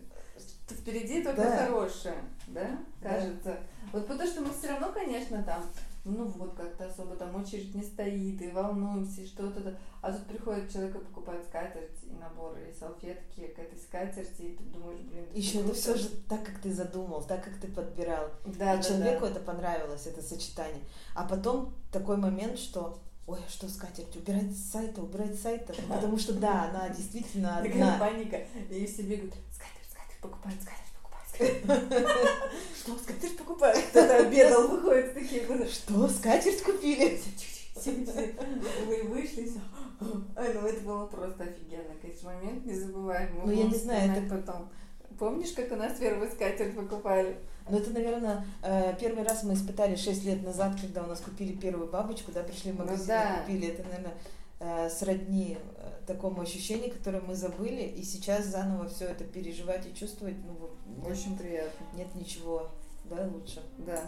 Что 0.65 0.75
Впереди 0.75 1.21
только 1.23 1.41
Да. 1.41 1.65
хорошее, 1.65 2.15
да, 2.47 2.79
Да. 3.01 3.09
кажется. 3.09 3.57
Вот 3.91 4.07
потому 4.07 4.29
что 4.29 4.41
мы 4.41 4.53
все 4.53 4.69
равно, 4.69 4.91
конечно, 4.91 5.43
там 5.43 5.63
ну 6.05 6.25
вот, 6.25 6.53
как-то 6.53 6.85
особо 6.85 7.15
там 7.15 7.33
очередь 7.35 7.73
не 7.75 7.81
стоит, 7.81 8.41
и 8.41 8.51
волнуемся, 8.51 9.21
и 9.21 9.25
что-то. 9.25 9.77
А 10.01 10.11
тут 10.11 10.25
приходит 10.25 10.69
человек 10.71 10.95
и 10.95 10.99
покупает 10.99 11.45
скатерть, 11.45 12.03
и 12.03 12.13
набор, 12.15 12.57
и 12.57 12.73
салфетки 12.77 13.47
к 13.47 13.59
этой 13.59 13.79
скатерти, 13.79 14.41
и 14.41 14.57
ты 14.57 14.63
думаешь, 14.65 14.99
блин, 14.99 15.25
Еще 15.33 15.61
это 15.61 15.73
все 15.73 15.95
же 15.95 16.09
так, 16.27 16.43
как 16.43 16.59
ты 16.59 16.73
задумал, 16.73 17.23
так, 17.23 17.43
как 17.45 17.57
ты 17.57 17.69
подбирал. 17.69 18.29
Да, 18.45 18.73
и 18.73 18.77
да, 18.77 18.83
человеку 18.83 19.21
да. 19.21 19.31
это 19.31 19.39
понравилось, 19.39 20.05
это 20.05 20.21
сочетание. 20.21 20.83
А 21.15 21.25
потом 21.25 21.73
такой 21.91 22.17
момент, 22.17 22.59
что 22.59 22.99
Ой, 23.25 23.39
а 23.45 23.49
что 23.49 23.69
скатерть? 23.69 24.15
Убирать 24.17 24.51
с 24.51 24.71
сайта, 24.71 25.01
убирать 25.01 25.35
с 25.35 25.41
сайта. 25.41 25.73
Потому 25.89 26.17
что 26.17 26.33
да, 26.33 26.69
она 26.69 26.89
действительно 26.89 27.61
Такая 27.63 27.71
одна. 27.71 27.97
паника. 27.99 28.41
И 28.69 28.85
все 28.85 29.03
бегают, 29.03 29.33
скатерть, 29.51 29.89
скатерть, 29.89 30.19
покупают, 30.21 30.59
скатерть. 30.61 30.83
Что, 32.77 32.97
скатерть 32.97 33.37
покупают? 33.37 33.83
Кто-то 33.89 34.17
обедал, 34.17 34.67
выходит 34.67 35.13
такие. 35.13 35.45
Что, 35.67 36.07
скатерть 36.09 36.61
купили? 36.63 37.19
Вы 38.85 39.03
вышли, 39.03 39.51
ну 39.99 40.67
это 40.67 40.79
было 40.81 41.05
просто 41.07 41.43
офигенно, 41.43 41.95
конечно, 42.01 42.31
момент 42.31 42.65
незабываемый. 42.65 43.41
Ну, 43.45 43.51
я 43.51 43.63
не 43.65 43.75
знаю, 43.75 44.01
вспоминать 44.11 44.29
потом. 44.29 44.69
Помнишь, 45.17 45.51
как 45.53 45.71
у 45.71 45.75
нас 45.75 45.97
первую 45.97 46.29
скатерть 46.31 46.75
покупали? 46.75 47.37
Ну, 47.69 47.77
это, 47.77 47.91
наверное, 47.91 48.45
э, 48.61 48.93
первый 48.99 49.23
раз 49.23 49.43
мы 49.43 49.53
испытали 49.53 49.95
6 49.95 50.25
лет 50.25 50.43
назад, 50.43 50.75
когда 50.79 51.03
у 51.03 51.07
нас 51.07 51.21
купили 51.21 51.53
первую 51.53 51.89
бабочку, 51.89 52.31
да, 52.31 52.43
пришли 52.43 52.71
в 52.71 52.77
Ну 52.77 52.83
магазин 52.83 53.07
да. 53.07 53.37
и 53.37 53.39
купили. 53.41 53.67
Это, 53.69 53.83
наверное, 53.83 54.13
э, 54.59 54.89
сродни 54.89 55.57
э, 55.77 55.91
такому 56.05 56.41
ощущению, 56.41 56.91
которое 56.91 57.21
мы 57.21 57.35
забыли, 57.35 57.83
и 57.83 58.03
сейчас 58.03 58.45
заново 58.47 58.89
все 58.89 59.05
это 59.05 59.23
переживать 59.23 59.85
и 59.87 59.95
чувствовать, 59.95 60.35
ну, 60.45 60.53
вот 60.59 60.75
нет, 60.85 61.07
Очень 61.07 61.37
приятно. 61.37 61.85
нет 61.95 62.13
ничего, 62.15 62.69
да, 63.05 63.27
лучше. 63.33 63.61
Да. 63.77 64.01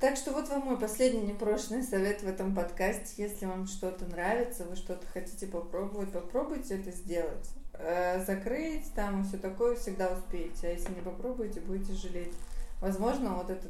Так 0.00 0.16
что 0.16 0.32
вот 0.32 0.48
вам 0.48 0.62
мой 0.62 0.78
последний 0.80 1.20
непрошенный 1.20 1.82
совет 1.82 2.22
в 2.22 2.26
этом 2.26 2.54
подкасте. 2.54 3.22
Если 3.22 3.44
вам 3.44 3.66
что-то 3.66 4.06
нравится, 4.06 4.64
вы 4.64 4.74
что-то 4.74 5.06
хотите 5.06 5.46
попробовать, 5.46 6.10
попробуйте 6.10 6.80
это 6.80 6.90
сделать. 6.90 7.50
Э, 7.74 8.22
Закрыть 8.24 8.92
там 8.94 9.22
и 9.22 9.24
все 9.26 9.38
такое 9.38 9.76
всегда 9.76 10.10
успеете. 10.12 10.68
А 10.68 10.70
если 10.70 10.94
не 10.94 11.00
попробуете, 11.00 11.60
будете 11.60 11.92
жалеть. 11.94 12.32
Возможно, 12.80 13.34
вот 13.34 13.50
это 13.50 13.66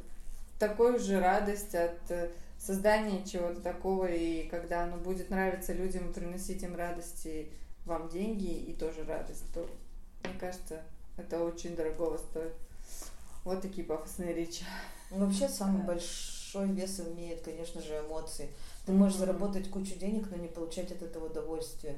такой 0.59 0.99
же 0.99 1.21
радость 1.21 1.75
от 1.75 1.99
э, 2.11 2.31
создания 2.59 3.25
чего-то 3.25 3.61
такого, 3.61 4.07
и 4.07 4.49
когда 4.49 4.85
оно 4.85 4.97
будет 4.97 5.31
нравиться 5.31 5.73
людям, 5.73 6.13
приносить 6.13 6.63
им 6.63 6.77
радость 6.77 7.25
и 7.27 7.51
вам 7.87 8.09
деньги 8.09 8.53
и 8.53 8.75
тоже 8.75 9.05
радость, 9.05 9.45
то, 9.55 9.69
мне 10.25 10.35
кажется, 10.39 10.83
это 11.17 11.43
очень 11.43 11.75
дорогого 11.77 12.19
стоит. 12.19 12.53
Вот 13.45 13.63
такие 13.63 13.87
пафосные 13.87 14.35
речи. 14.35 14.65
Ну, 15.11 15.25
вообще, 15.27 15.49
самый 15.49 15.81
Да. 15.81 15.89
большой 15.89 16.69
вес 16.69 17.01
имеет, 17.01 17.43
конечно 17.43 17.81
же, 17.81 17.99
эмоции. 18.07 18.49
Ты 18.87 18.93
можешь 18.93 19.17
Мгм. 19.19 19.27
заработать 19.27 19.71
кучу 19.71 19.99
денег, 19.99 20.29
но 20.31 20.37
не 20.37 20.49
получать 20.49 20.93
от 20.93 21.03
этого 21.03 21.27
удовольствия. 21.27 21.97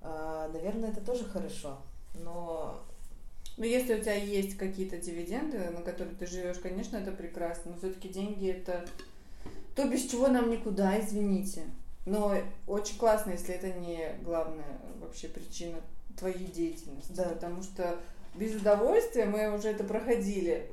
А, 0.00 0.48
наверное, 0.52 0.90
это 0.90 1.00
тоже 1.00 1.24
хорошо, 1.24 1.78
но 2.14 2.80
Ну, 3.58 3.64
если 3.64 3.94
у 3.94 4.00
тебя 4.00 4.14
есть 4.14 4.56
какие-то 4.56 4.98
дивиденды, 4.98 5.58
на 5.70 5.82
которые 5.82 6.14
ты 6.14 6.26
живешь, 6.26 6.58
конечно, 6.58 6.96
это 6.96 7.10
прекрасно. 7.10 7.72
Но 7.72 7.78
все-таки 7.78 8.08
деньги 8.08 8.48
это 8.48 8.84
то, 9.74 9.88
без 9.88 10.06
чего 10.08 10.28
нам 10.28 10.48
никуда, 10.48 11.00
извините. 11.00 11.64
Но 12.06 12.36
очень 12.68 12.96
классно, 12.98 13.32
если 13.32 13.54
это 13.54 13.70
не 13.72 14.12
главная 14.22 14.78
вообще 15.00 15.26
причина 15.28 15.78
твоей 16.16 16.46
деятельности. 16.46 17.12
Да. 17.12 17.24
Потому 17.24 17.62
что 17.62 17.98
без 18.34 18.54
удовольствия 18.54 19.24
мы 19.24 19.54
уже 19.54 19.68
это 19.68 19.84
проходили. 19.84 20.70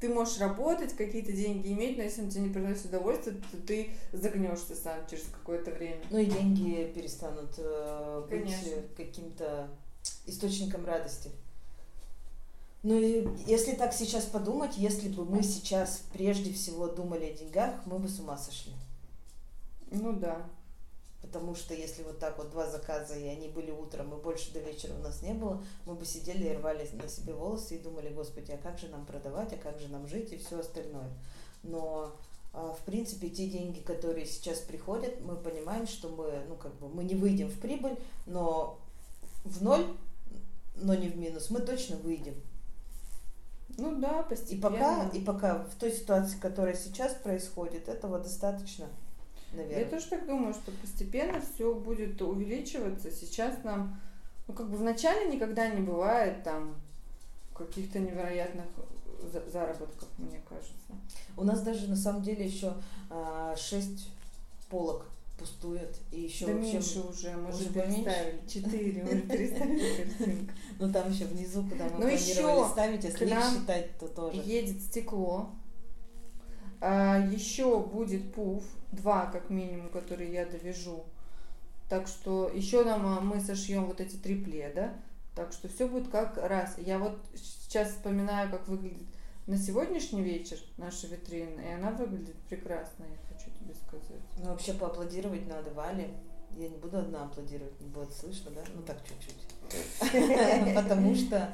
Ты 0.00 0.08
можешь 0.08 0.38
работать, 0.38 0.94
какие-то 0.94 1.32
деньги 1.32 1.72
иметь, 1.72 1.96
но 1.96 2.02
если 2.02 2.22
он 2.22 2.28
тебе 2.28 2.42
не 2.42 2.52
приносит 2.52 2.86
удовольствие, 2.86 3.36
то 3.50 3.56
ты 3.66 3.90
загнешься 4.12 4.74
сам 4.74 5.06
через 5.08 5.24
какое-то 5.24 5.70
время. 5.70 6.00
Ну 6.10 6.18
и 6.18 6.26
деньги 6.26 6.92
перестанут 6.94 7.54
э, 7.58 8.26
быть 8.28 8.42
Конечно. 8.42 8.68
э, 8.68 8.82
каким-то 8.96 9.68
источником 10.26 10.84
радости. 10.84 11.30
Ну 12.82 13.00
и 13.00 13.26
если 13.46 13.72
так 13.72 13.92
сейчас 13.92 14.24
подумать, 14.26 14.76
если 14.76 15.08
бы 15.08 15.24
мы 15.24 15.42
сейчас 15.42 16.02
прежде 16.12 16.52
всего 16.52 16.86
думали 16.86 17.24
о 17.24 17.34
деньгах, 17.34 17.74
мы 17.86 17.98
бы 17.98 18.08
с 18.08 18.20
ума 18.20 18.36
сошли. 18.36 18.72
Ну 19.90 20.12
да. 20.12 20.46
Потому 21.26 21.54
что 21.54 21.74
если 21.74 22.02
вот 22.02 22.18
так 22.18 22.38
вот 22.38 22.50
два 22.50 22.68
заказа, 22.68 23.14
и 23.14 23.26
они 23.26 23.48
были 23.48 23.70
утром, 23.70 24.14
и 24.14 24.22
больше 24.22 24.52
до 24.52 24.60
вечера 24.60 24.94
у 24.94 25.02
нас 25.02 25.22
не 25.22 25.34
было, 25.34 25.62
мы 25.84 25.94
бы 25.94 26.04
сидели 26.04 26.48
и 26.48 26.56
рвали 26.56 26.88
на 26.92 27.08
себе 27.08 27.34
волосы 27.34 27.76
и 27.76 27.78
думали, 27.78 28.08
господи, 28.14 28.52
а 28.52 28.58
как 28.58 28.78
же 28.78 28.88
нам 28.88 29.04
продавать, 29.04 29.52
а 29.52 29.56
как 29.56 29.78
же 29.80 29.88
нам 29.88 30.06
жить 30.06 30.32
и 30.32 30.38
все 30.38 30.60
остальное. 30.60 31.10
Но 31.62 32.12
а, 32.52 32.72
в 32.72 32.84
принципе 32.84 33.28
те 33.28 33.48
деньги, 33.48 33.80
которые 33.80 34.24
сейчас 34.24 34.60
приходят, 34.60 35.20
мы 35.20 35.36
понимаем, 35.36 35.86
что 35.86 36.08
мы, 36.08 36.42
ну 36.48 36.56
как 36.56 36.74
бы, 36.76 36.88
мы 36.88 37.04
не 37.04 37.14
выйдем 37.14 37.48
в 37.48 37.58
прибыль, 37.60 37.98
но 38.24 38.78
в 39.44 39.62
ноль, 39.62 39.86
но 40.76 40.94
не 40.94 41.08
в 41.08 41.16
минус, 41.18 41.50
мы 41.50 41.60
точно 41.60 41.96
выйдем. 41.96 42.34
Ну 43.76 43.96
да, 43.96 44.20
И 44.20 44.28
постепенно. 44.30 44.70
пока, 44.70 45.08
и 45.08 45.20
пока 45.20 45.64
в 45.64 45.74
той 45.74 45.92
ситуации, 45.92 46.38
которая 46.38 46.76
сейчас 46.76 47.14
происходит, 47.14 47.88
этого 47.88 48.18
достаточно, 48.18 48.86
наверное. 49.56 49.84
Я 49.84 49.90
тоже 49.90 50.06
так 50.06 50.26
думаю, 50.26 50.54
что 50.54 50.70
постепенно 50.72 51.40
все 51.40 51.74
будет 51.74 52.20
увеличиваться. 52.22 53.10
Сейчас 53.10 53.62
нам, 53.64 54.00
ну 54.46 54.54
как 54.54 54.70
бы 54.70 54.76
вначале 54.76 55.32
никогда 55.34 55.68
не 55.68 55.80
бывает 55.80 56.42
там 56.44 56.76
каких-то 57.54 57.98
невероятных 57.98 58.66
за- 59.32 59.48
заработков, 59.50 60.08
мне 60.18 60.40
кажется. 60.48 60.74
У 61.36 61.44
нас 61.44 61.62
даже 61.62 61.88
на 61.88 61.96
самом 61.96 62.22
деле 62.22 62.44
еще 62.46 62.74
а, 63.10 63.54
шесть 63.56 64.08
полок 64.68 65.06
пустует. 65.38 65.96
И 66.12 66.20
еще 66.22 66.46
да 66.46 66.52
вообще, 66.54 66.72
меньше 66.72 67.00
уже, 67.00 67.30
мы 67.36 67.50
уже 67.50 67.66
переставили. 67.66 68.40
Четыре, 68.48 69.02
мы 69.02 69.10
же 69.16 69.20
переставили 69.22 69.96
картинку. 70.04 70.52
ну 70.78 70.92
там 70.92 71.10
еще 71.10 71.24
внизу, 71.26 71.62
куда 71.68 71.84
мы 71.84 71.90
Ну, 71.90 71.96
планировали 72.00 72.18
еще 72.20 72.68
ставить, 72.72 73.04
если 73.04 73.26
их 73.26 73.44
считать, 73.52 73.98
то 73.98 74.08
тоже. 74.08 74.40
Едет 74.44 74.80
стекло. 74.80 75.50
А, 76.88 77.18
еще 77.18 77.80
будет 77.80 78.32
пуф, 78.32 78.62
два 78.92 79.26
как 79.26 79.50
минимум, 79.50 79.88
которые 79.88 80.32
я 80.32 80.46
довяжу. 80.46 81.04
Так 81.88 82.06
что 82.06 82.48
еще 82.48 82.84
нам 82.84 83.04
а, 83.06 83.20
мы 83.20 83.40
сошьем 83.40 83.86
вот 83.86 84.00
эти 84.00 84.14
три 84.14 84.36
пледа. 84.40 84.94
Так 85.34 85.52
что 85.52 85.66
все 85.66 85.88
будет 85.88 86.08
как 86.08 86.36
раз. 86.36 86.76
Я 86.78 87.00
вот 87.00 87.18
сейчас 87.34 87.88
вспоминаю, 87.88 88.52
как 88.52 88.68
выглядит 88.68 89.08
на 89.48 89.58
сегодняшний 89.58 90.22
вечер 90.22 90.58
наша 90.76 91.08
витрина, 91.08 91.60
и 91.60 91.72
она 91.72 91.90
выглядит 91.90 92.36
прекрасно, 92.48 93.04
я 93.04 93.34
хочу 93.34 93.50
тебе 93.58 93.74
сказать. 93.74 94.22
Ну 94.38 94.50
вообще 94.50 94.72
поаплодировать 94.72 95.48
надо 95.48 95.72
Вале. 95.72 96.14
Я 96.56 96.68
не 96.68 96.76
буду 96.76 96.98
одна 96.98 97.24
аплодировать, 97.24 97.80
не 97.80 97.88
будет 97.88 98.12
слышно, 98.12 98.52
да? 98.52 98.62
Ну 98.72 98.82
так 98.82 98.98
чуть-чуть. 99.04 100.74
Потому 100.76 101.16
что 101.16 101.52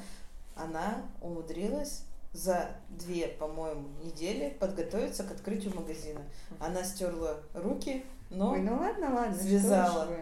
она 0.55 1.07
умудрилась 1.23 2.05
за 2.33 2.71
две, 2.89 3.29
по-моему, 3.29 3.89
недели 4.03 4.57
подготовиться 4.59 5.25
к 5.25 5.33
открытию 5.33 5.75
магазина. 5.75 6.21
Она 6.59 6.83
стерла 6.83 7.37
руки, 7.55 8.05
но 8.31 8.53
Ой, 8.53 8.61
ну 8.63 8.77
ладно, 8.77 9.15
ладно. 9.15 9.35
что 9.35 9.45
связала. 9.45 10.07
вы. 10.07 10.17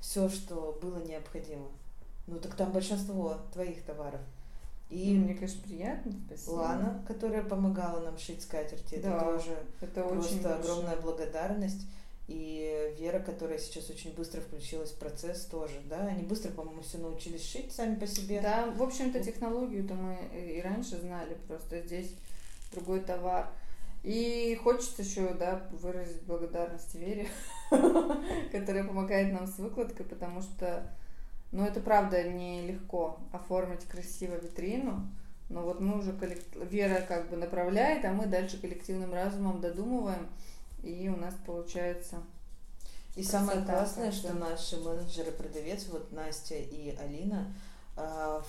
все, 0.00 0.28
что 0.28 0.78
было 0.82 0.98
необходимо. 1.04 1.66
Ну 2.26 2.38
так 2.38 2.54
там 2.54 2.72
большинство 2.72 3.38
твоих 3.52 3.82
товаров. 3.84 4.20
И 4.90 5.14
И 5.14 5.18
мне, 5.18 5.34
конечно, 5.34 5.62
приятно, 5.62 6.12
спасибо. 6.26 6.50
Лана, 6.54 7.04
которая 7.06 7.42
помогала 7.42 8.00
нам 8.00 8.16
шить 8.18 8.42
скатерти, 8.42 8.94
это 8.96 9.10
Да, 9.10 9.20
тоже 9.20 9.56
Это 9.80 10.02
просто 10.02 10.34
очень 10.34 10.42
большое. 10.42 10.54
огромная 10.60 10.96
благодарность. 10.96 11.86
И 12.28 12.94
Вера, 12.98 13.20
которая 13.20 13.58
сейчас 13.58 13.88
очень 13.88 14.14
быстро 14.14 14.42
включилась 14.42 14.90
в 14.90 14.98
процесс 14.98 15.46
тоже, 15.46 15.80
да, 15.88 16.06
они 16.06 16.22
быстро, 16.22 16.50
по-моему, 16.50 16.82
все 16.82 16.98
научились 16.98 17.50
шить 17.50 17.72
сами 17.72 17.94
по 17.94 18.06
себе. 18.06 18.40
Да, 18.42 18.70
в 18.70 18.82
общем-то, 18.82 19.18
технологию-то 19.24 19.94
мы 19.94 20.18
и 20.38 20.60
раньше 20.60 20.98
знали, 20.98 21.38
просто 21.46 21.80
здесь 21.80 22.14
другой 22.70 23.00
товар. 23.00 23.48
И 24.02 24.58
хочется 24.62 25.02
еще, 25.02 25.32
да, 25.34 25.66
выразить 25.72 26.22
благодарность 26.22 26.94
Вере, 26.94 27.28
которая 28.52 28.84
помогает 28.84 29.32
нам 29.32 29.46
с 29.46 29.58
выкладкой, 29.58 30.04
потому 30.04 30.42
что, 30.42 30.86
ну, 31.50 31.64
это 31.64 31.80
правда 31.80 32.22
нелегко 32.22 33.18
оформить 33.32 33.86
красиво 33.86 34.34
витрину, 34.34 35.08
но 35.48 35.62
вот 35.62 35.80
мы 35.80 35.98
уже, 35.98 36.12
коллект... 36.12 36.44
Вера 36.70 37.00
как 37.00 37.30
бы 37.30 37.36
направляет, 37.36 38.04
а 38.04 38.12
мы 38.12 38.26
дальше 38.26 38.60
коллективным 38.60 39.14
разумом 39.14 39.60
додумываем, 39.60 40.28
и 40.82 41.08
у 41.08 41.16
нас 41.16 41.34
получается 41.46 42.22
И 43.16 43.22
самое 43.22 43.62
классное, 43.64 44.12
что 44.12 44.32
наши 44.32 44.76
менеджеры, 44.76 45.32
продавец, 45.32 45.86
вот 45.88 46.12
Настя 46.12 46.54
и 46.54 46.96
Алина, 46.96 47.52
а, 47.96 48.42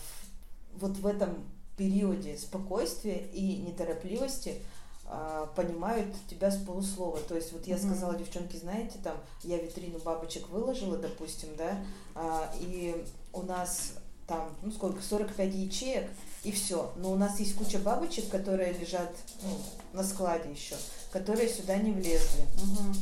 вот 0.75 0.97
в 0.97 1.07
этом 1.07 1.43
периоде 1.75 2.37
спокойствия 2.37 3.25
и 3.33 3.57
неторопливости 3.57 4.61
а, 5.05 5.47
понимают 5.55 6.13
тебя 6.29 6.51
с 6.51 6.57
полуслова. 6.57 7.19
То 7.21 7.35
есть 7.35 7.51
вот 7.51 7.65
я 7.65 7.77
сказала, 7.77 8.15
девчонки, 8.15 8.57
знаете, 8.57 8.99
там 9.03 9.17
я 9.43 9.57
витрину 9.57 9.97
бабочек 9.99 10.47
выложила, 10.49 10.97
допустим, 10.97 11.49
да, 11.57 11.83
а, 12.13 12.53
и 12.59 13.05
у 13.33 13.41
нас 13.41 13.93
там, 14.27 14.55
ну 14.61 14.71
сколько, 14.71 15.01
45 15.01 15.55
ячеек, 15.55 16.07
и 16.43 16.51
все. 16.51 16.93
Но 16.97 17.11
у 17.11 17.15
нас 17.15 17.39
есть 17.39 17.55
куча 17.55 17.79
бабочек, 17.79 18.29
которые 18.29 18.73
лежат 18.73 19.11
ну, 19.41 19.57
на 19.93 20.03
складе 20.03 20.51
еще, 20.51 20.75
которые 21.11 21.49
сюда 21.49 21.77
не 21.77 21.91
влезли. 21.91 22.43
Угу. 22.63 22.95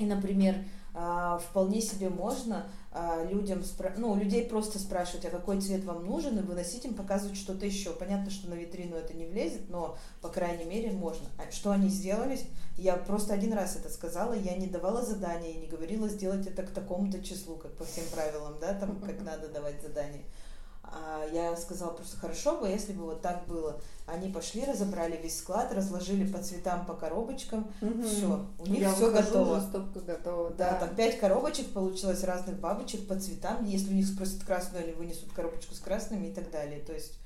И, 0.00 0.06
например, 0.06 0.56
а, 0.96 1.38
вполне 1.38 1.80
себе 1.80 2.08
можно 2.08 2.66
а, 2.92 3.24
людям, 3.24 3.60
спра- 3.60 3.94
ну, 3.96 4.14
людей 4.14 4.46
просто 4.46 4.78
спрашивать, 4.78 5.24
а 5.24 5.30
какой 5.30 5.60
цвет 5.60 5.84
вам 5.84 6.06
нужен, 6.06 6.38
и 6.38 6.42
выносить 6.42 6.84
им, 6.84 6.94
показывать 6.94 7.36
что-то 7.36 7.66
еще. 7.66 7.90
Понятно, 7.90 8.30
что 8.30 8.48
на 8.48 8.54
витрину 8.54 8.94
это 8.94 9.12
не 9.14 9.26
влезет, 9.26 9.68
но, 9.68 9.98
по 10.20 10.28
крайней 10.28 10.64
мере, 10.64 10.92
можно. 10.92 11.26
А 11.36 11.50
что 11.50 11.72
они 11.72 11.88
сделали? 11.88 12.38
Я 12.76 12.96
просто 12.96 13.34
один 13.34 13.52
раз 13.52 13.74
это 13.74 13.88
сказала, 13.88 14.34
я 14.34 14.56
не 14.56 14.68
давала 14.68 15.02
задания, 15.02 15.54
не 15.54 15.66
говорила 15.66 16.08
сделать 16.08 16.46
это 16.46 16.62
к 16.62 16.70
такому-то 16.70 17.20
числу, 17.22 17.56
как 17.56 17.72
по 17.76 17.84
всем 17.84 18.04
правилам, 18.12 18.54
да, 18.60 18.74
там, 18.74 19.00
как 19.00 19.20
надо 19.22 19.48
давать 19.48 19.82
задания. 19.82 20.22
А 20.96 21.26
я 21.32 21.56
сказала 21.56 21.90
просто 21.90 22.16
хорошо 22.16 22.60
бы, 22.60 22.68
если 22.68 22.92
бы 22.92 23.02
вот 23.02 23.20
так 23.20 23.46
было. 23.46 23.80
Они 24.06 24.28
пошли, 24.28 24.64
разобрали 24.64 25.16
весь 25.16 25.38
склад, 25.38 25.72
разложили 25.72 26.30
по 26.30 26.38
цветам, 26.38 26.86
по 26.86 26.94
коробочкам. 26.94 27.66
Угу. 27.80 28.02
Все, 28.04 28.46
у 28.60 28.66
них 28.66 28.80
Я 28.80 28.92
все 28.92 29.06
выхожу, 29.06 29.28
готово. 29.28 29.60
стопка 29.60 30.00
готова. 30.00 30.50
Да, 30.50 30.72
Да, 30.72 30.86
там 30.86 30.94
пять 30.94 31.18
коробочек 31.18 31.72
получилось 31.72 32.22
разных 32.22 32.60
бабочек 32.60 33.08
по 33.08 33.18
цветам. 33.18 33.64
Если 33.64 33.90
у 33.90 33.94
них 33.94 34.06
спросят 34.06 34.44
красную, 34.44 34.84
они 34.84 34.92
вынесут 34.92 35.32
коробочку 35.32 35.74
с 35.74 35.80
красными 35.80 36.28
и 36.28 36.32
так 36.32 36.50
далее. 36.50 36.80
То 36.80 36.92
есть 36.92 37.18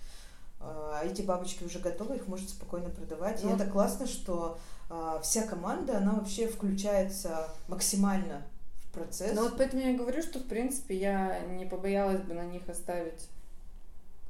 а 0.60 1.02
эти 1.04 1.22
бабочки 1.22 1.62
уже 1.64 1.78
готовы, 1.78 2.16
их 2.16 2.26
можно 2.26 2.48
спокойно 2.48 2.90
продавать. 2.90 3.42
Ну. 3.44 3.50
И 3.50 3.54
это 3.54 3.66
классно, 3.66 4.06
что 4.06 4.58
а, 4.90 5.20
вся 5.20 5.46
команда, 5.46 5.98
она 5.98 6.12
вообще 6.12 6.48
включается 6.48 7.48
максимально 7.68 8.42
в 8.82 8.92
процесс. 8.92 9.34
Ну 9.34 9.44
вот 9.44 9.56
поэтому 9.56 9.82
я 9.82 9.96
говорю, 9.96 10.22
что 10.22 10.40
в 10.40 10.44
принципе 10.44 10.96
я 10.96 11.40
не 11.40 11.64
побоялась 11.64 12.22
бы 12.22 12.34
на 12.34 12.44
них 12.44 12.68
оставить 12.68 13.28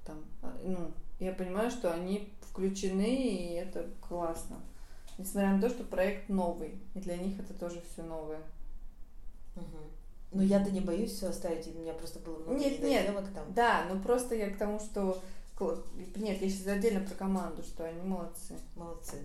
там, 0.08 0.24
а, 0.42 0.58
ну, 0.64 0.90
я 1.20 1.32
понимаю, 1.32 1.70
что 1.70 1.92
они 1.92 2.32
включены, 2.40 3.26
и 3.26 3.52
это 3.52 3.86
классно. 4.00 4.56
Несмотря 5.18 5.52
на 5.52 5.60
то, 5.60 5.68
что 5.68 5.84
проект 5.84 6.28
новый, 6.28 6.80
и 6.94 7.00
для 7.00 7.16
них 7.16 7.38
это 7.38 7.52
тоже 7.52 7.82
все 7.92 8.02
новое. 8.02 8.40
Мгм. 9.54 9.84
Ну, 10.32 10.42
я-то 10.42 10.70
не 10.70 10.80
боюсь 10.80 11.12
все 11.12 11.28
оставить, 11.28 11.66
у 11.74 11.78
меня 11.78 11.92
просто 11.92 12.20
было 12.20 12.38
много 12.38 12.58
Нет, 12.58 12.80
нет. 12.82 13.06
там. 13.34 13.52
Да, 13.54 13.86
ну 13.92 14.00
просто 14.00 14.34
я 14.34 14.50
к 14.50 14.58
тому, 14.58 14.78
что... 14.80 15.22
Нет, 16.16 16.40
я 16.40 16.48
сейчас 16.48 16.66
отдельно 16.68 17.04
про 17.04 17.14
команду, 17.14 17.62
что 17.62 17.84
они 17.84 18.00
молодцы. 18.02 18.54
Молодцы. 18.76 19.16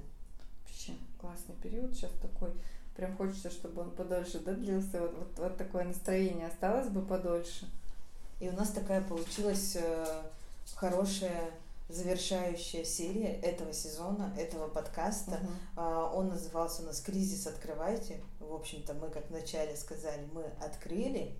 Вообще 0.66 0.94
классный 1.20 1.56
период 1.62 1.94
сейчас 1.94 2.12
такой. 2.22 2.50
Прям 2.96 3.16
хочется, 3.16 3.52
чтобы 3.52 3.84
он 3.84 3.92
подольше 3.92 4.40
да, 4.40 4.54
длился. 4.54 5.02
Вот, 5.02 5.16
вот, 5.18 5.40
вот 5.40 5.58
такое 5.58 5.84
настроение 5.84 6.48
осталось 6.48 6.88
бы 6.88 7.02
подольше. 7.04 7.70
И 8.40 8.50
у 8.50 8.54
нас 8.54 8.70
такая 8.70 9.02
получилась 9.02 9.76
э, 9.76 10.24
хорошая 10.84 11.52
завершающая 11.88 12.84
серия 12.84 13.36
этого 13.40 13.72
сезона, 13.72 14.34
этого 14.38 14.68
подкаста. 14.68 15.40
А, 15.78 16.12
Он 16.14 16.28
назывался 16.28 16.82
у 16.82 16.86
нас 16.88 17.00
«Кризис 17.00 17.48
открывайте». 17.48 18.20
В 18.42 18.54
общем-то, 18.54 18.94
мы, 18.96 19.10
как 19.10 19.30
вначале 19.30 19.78
сказали, 19.78 20.28
мы 20.34 20.44
открыли. 20.60 21.36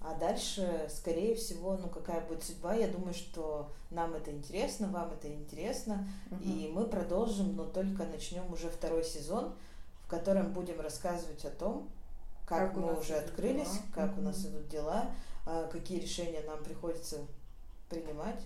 А 0.00 0.14
дальше, 0.14 0.88
скорее 0.88 1.34
всего, 1.34 1.76
ну 1.76 1.88
какая 1.88 2.26
будет 2.26 2.44
судьба, 2.44 2.74
я 2.74 2.88
думаю, 2.88 3.12
что 3.12 3.70
нам 3.90 4.14
это 4.14 4.30
интересно, 4.30 4.88
вам 4.88 5.12
это 5.12 5.30
интересно. 5.30 6.08
Мгм. 6.30 6.40
И 6.42 6.68
мы 6.72 6.86
продолжим, 6.86 7.54
но 7.54 7.64
только 7.66 8.04
начнем 8.04 8.50
уже 8.50 8.70
второй 8.70 9.04
сезон, 9.04 9.52
в 10.06 10.08
котором 10.08 10.54
будем 10.54 10.80
рассказывать 10.80 11.44
о 11.44 11.50
том, 11.50 11.90
как, 12.48 12.72
Как 12.72 12.76
мы 12.76 12.98
уже 12.98 13.16
открылись, 13.16 13.70
дела. 13.70 13.82
как 13.94 14.18
у 14.18 14.22
нас 14.22 14.40
идут 14.46 14.66
дела, 14.68 15.10
а, 15.44 15.68
какие 15.68 16.00
решения 16.00 16.40
нам 16.46 16.64
приходится 16.64 17.18
принимать. 17.90 18.40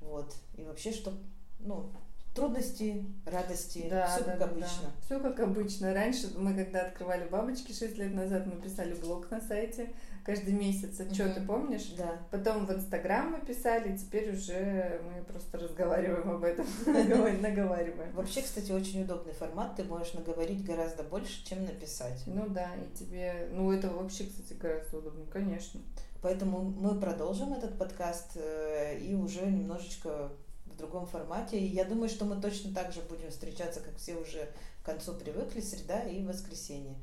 Вот. 0.00 0.34
И 0.56 0.62
вообще, 0.64 0.92
что, 0.92 1.12
ну, 1.60 1.90
трудности, 2.34 3.04
радости, 3.26 3.86
Да, 3.90 4.06
все 4.08 4.24
да, 4.24 4.30
как 4.32 4.38
да, 4.38 4.44
обычно. 4.46 4.90
Все 5.04 5.20
как 5.20 5.40
обычно. 5.40 5.94
Раньше 5.94 6.30
мы, 6.36 6.54
когда 6.54 6.82
открывали 6.82 7.28
бабочки 7.28 7.72
6 7.72 7.98
лет 7.98 8.14
назад, 8.14 8.46
мы 8.46 8.60
писали 8.60 8.94
блог 8.94 9.30
на 9.30 9.40
сайте 9.40 9.90
каждый 10.30 10.54
месяц. 10.54 11.00
Отчеты, 11.00 11.40
Мгм. 11.40 11.46
помнишь? 11.46 11.94
Да. 11.98 12.18
Потом 12.30 12.64
в 12.66 12.72
Инстаграм 12.72 13.32
мы 13.32 13.40
писали, 13.40 13.96
теперь 13.96 14.32
уже 14.32 15.00
мы 15.04 15.24
просто 15.24 15.58
разговариваем 15.58 16.30
об 16.30 16.44
этом, 16.44 16.64
наговариваем. 16.86 17.42
наговариваем. 17.42 18.12
Вообще, 18.12 18.42
кстати, 18.42 18.70
очень 18.70 19.02
удобный 19.02 19.32
формат. 19.32 19.74
Ты 19.76 19.82
можешь 19.84 20.14
наговорить 20.14 20.64
гораздо 20.64 21.02
больше, 21.02 21.44
чем 21.44 21.64
написать. 21.64 22.22
Ну 22.26 22.48
да, 22.48 22.70
и 22.76 22.96
тебе, 22.96 23.48
ну 23.52 23.72
это 23.72 23.88
вообще, 23.90 24.24
кстати, 24.24 24.52
гораздо 24.52 24.98
удобнее, 24.98 25.26
конечно. 25.32 25.80
Поэтому 26.22 26.60
мы 26.60 27.00
продолжим 27.00 27.52
этот 27.54 27.76
подкаст 27.78 28.32
э, 28.36 28.98
и 29.00 29.14
уже 29.14 29.40
немножечко 29.46 30.30
в 30.66 30.76
другом 30.76 31.06
формате. 31.06 31.58
И 31.58 31.64
я 31.66 31.84
думаю, 31.84 32.08
что 32.08 32.24
мы 32.24 32.40
точно 32.40 32.72
так 32.72 32.92
же 32.92 33.00
будем 33.08 33.30
встречаться, 33.30 33.80
как 33.80 33.96
все 33.96 34.14
уже 34.14 34.48
к 34.82 34.86
концу 34.86 35.14
привыкли, 35.14 35.60
среда 35.60 36.00
и 36.02 36.22
воскресенье. 36.22 36.94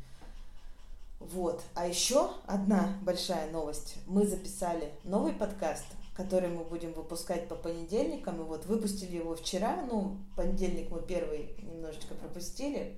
Вот. 1.31 1.61
А 1.75 1.87
еще 1.87 2.29
одна 2.45 2.97
большая 3.01 3.51
новость. 3.51 3.95
Мы 4.05 4.25
записали 4.25 4.91
новый 5.03 5.33
подкаст, 5.33 5.85
который 6.15 6.49
мы 6.49 6.63
будем 6.63 6.93
выпускать 6.93 7.47
по 7.47 7.55
понедельникам. 7.55 8.41
И 8.41 8.43
вот 8.43 8.65
выпустили 8.65 9.17
его 9.17 9.35
вчера. 9.35 9.83
Ну, 9.89 10.17
понедельник 10.35 10.89
мы 10.89 11.01
первый 11.01 11.55
немножечко 11.61 12.13
пропустили. 12.15 12.97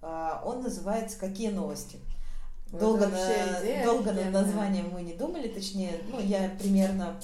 А, 0.00 0.42
Он 0.44 0.62
называется 0.62 1.18
«Какие 1.18 1.50
новости?». 1.50 1.98
Вот 2.70 2.80
Долго, 2.80 3.06
на, 3.06 3.62
идея 3.62 3.84
долго 3.84 4.12
над 4.12 4.30
названием 4.30 4.90
мы 4.92 5.00
не 5.00 5.14
думали, 5.14 5.48
точнее, 5.48 6.02
ну, 6.12 6.20
я 6.20 6.50
примерно 6.58 7.18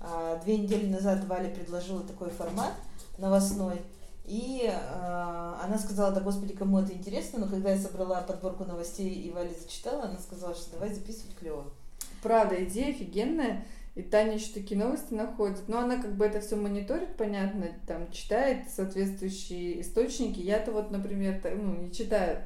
а, 0.00 0.40
две 0.42 0.58
недели 0.58 0.86
назад 0.86 1.24
Вале 1.26 1.50
предложила 1.50 2.02
такой 2.02 2.30
формат 2.30 2.72
новостной, 3.16 3.80
и 4.28 4.70
а, 4.70 5.58
она 5.64 5.78
сказала, 5.78 6.12
да 6.12 6.20
господи, 6.20 6.52
кому 6.52 6.80
это 6.80 6.92
интересно, 6.92 7.40
но 7.40 7.46
когда 7.46 7.72
я 7.72 7.78
собрала 7.78 8.20
подборку 8.20 8.64
новостей 8.64 9.10
и 9.10 9.30
Валя 9.30 9.50
зачитала, 9.58 10.04
она 10.04 10.18
сказала, 10.18 10.54
что 10.54 10.72
давай 10.72 10.92
записывать 10.92 11.34
клево. 11.36 11.64
Правда, 12.22 12.62
идея 12.64 12.90
офигенная. 12.90 13.64
И 13.94 14.02
Таня 14.02 14.34
еще 14.34 14.52
такие 14.52 14.78
новости 14.78 15.12
находит. 15.12 15.66
Но 15.66 15.78
она 15.78 15.96
как 15.96 16.14
бы 16.14 16.24
это 16.24 16.40
все 16.40 16.54
мониторит, 16.56 17.16
понятно, 17.16 17.66
там 17.86 18.12
читает 18.12 18.70
соответствующие 18.70 19.80
источники. 19.80 20.38
Я-то 20.38 20.72
вот, 20.72 20.90
например, 20.90 21.40
ну, 21.56 21.74
не 21.82 21.92
читаю. 21.92 22.42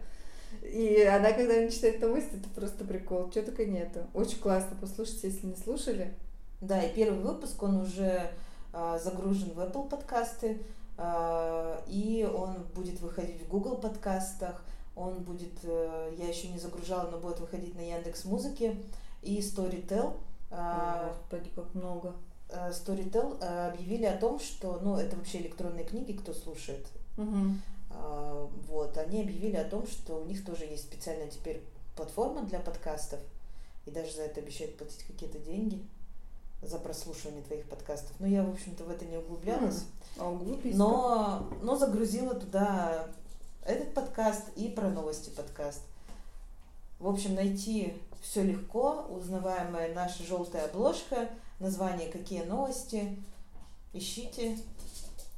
И 0.62 1.02
она, 1.02 1.32
когда 1.32 1.62
не 1.62 1.70
читает 1.70 2.00
новости, 2.00 2.36
это 2.36 2.48
просто 2.54 2.84
прикол. 2.84 3.30
Чего 3.30 3.46
только 3.46 3.66
нету. 3.66 4.06
Очень 4.14 4.38
классно. 4.38 4.76
Послушайте, 4.80 5.28
если 5.28 5.46
не 5.48 5.56
слушали. 5.56 6.14
Да, 6.60 6.80
и 6.80 6.94
первый 6.94 7.20
выпуск, 7.20 7.62
он 7.62 7.82
уже 7.82 8.30
а, 8.72 8.98
загружен 8.98 9.50
в 9.50 9.60
Apple 9.60 9.88
подкасты, 9.88 10.62
и 11.86 12.28
он 12.34 12.64
будет 12.74 13.00
выходить 13.00 13.42
в 13.42 13.48
Google 13.48 13.76
подкастах, 13.76 14.62
он 14.94 15.22
будет, 15.22 15.52
э, 15.62 16.14
я 16.18 16.28
еще 16.28 16.48
не 16.48 16.58
загружала, 16.58 17.10
но 17.10 17.18
будет 17.18 17.40
выходить 17.40 17.74
на 17.74 17.80
Яндекс 17.80 18.24
Музыке 18.24 18.76
и 19.22 19.38
Storytel. 19.40 20.16
А, 20.50 21.08
Господи, 21.08 21.50
как 21.54 21.74
много. 21.74 22.14
э, 22.50 22.70
Storytel 22.70 23.38
э, 23.40 23.70
объявили 23.70 24.04
о 24.04 24.18
том, 24.18 24.38
что, 24.38 24.78
ну, 24.82 24.96
это 24.96 25.16
вообще 25.16 25.38
электронные 25.38 25.84
книги, 25.84 26.12
кто 26.12 26.34
слушает. 26.34 26.86
А, 27.90 28.48
вот, 28.68 28.98
они 28.98 29.22
объявили 29.22 29.56
о 29.56 29.64
том, 29.64 29.86
что 29.86 30.16
у 30.16 30.24
них 30.24 30.44
тоже 30.44 30.64
есть 30.64 30.84
специальная 30.84 31.28
теперь 31.28 31.62
платформа 31.96 32.42
для 32.42 32.60
подкастов, 32.60 33.20
и 33.86 33.90
даже 33.90 34.12
за 34.12 34.22
это 34.22 34.40
обещают 34.40 34.76
платить 34.76 35.04
какие-то 35.04 35.38
деньги 35.38 35.82
за 36.62 36.78
прослушивание 36.78 37.42
твоих 37.42 37.68
подкастов. 37.68 38.12
Но 38.18 38.26
я, 38.26 38.42
в 38.42 38.50
общем-то, 38.50 38.84
в 38.84 38.90
это 38.90 39.04
не 39.04 39.16
углублялась, 39.16 39.84
углубись. 40.18 40.76
но, 40.76 41.48
но 41.62 41.76
загрузила 41.76 42.34
туда 42.34 43.06
этот 43.64 43.92
подкаст 43.94 44.44
и 44.56 44.68
про 44.68 44.88
новости 44.88 45.30
подкаст. 45.30 45.82
В 46.98 47.08
общем, 47.08 47.34
найти 47.34 47.94
все 48.22 48.44
легко, 48.44 49.06
узнаваемая 49.10 49.92
наша 49.94 50.22
желтая 50.22 50.66
обложка, 50.66 51.28
название 51.58 52.08
«Какие 52.08 52.42
новости», 52.42 53.18
ищите, 53.92 54.56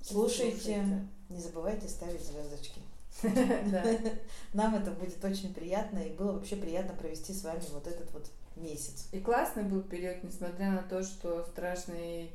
слушайте. 0.03 1.07
Не 1.31 1.41
забывайте 1.41 1.89
ставить 1.89 2.23
звездочки. 2.23 2.81
Нам 4.53 4.75
это 4.75 4.91
будет 4.91 5.25
очень 5.25 5.55
приятно, 5.55 5.99
и 5.99 6.11
было 6.11 6.33
вообще 6.33 6.57
приятно 6.57 6.95
провести 6.95 7.33
с 7.33 7.45
вами 7.45 7.63
вот 7.73 7.87
этот 7.87 8.13
вот 8.13 8.31
месяц. 8.57 9.09
И 9.13 9.21
классный 9.21 9.65
был 9.65 9.83
период, 9.83 10.23
несмотря 10.23 10.71
на 10.71 10.83
то, 10.83 11.03
что 11.03 11.45
страшный 11.45 12.31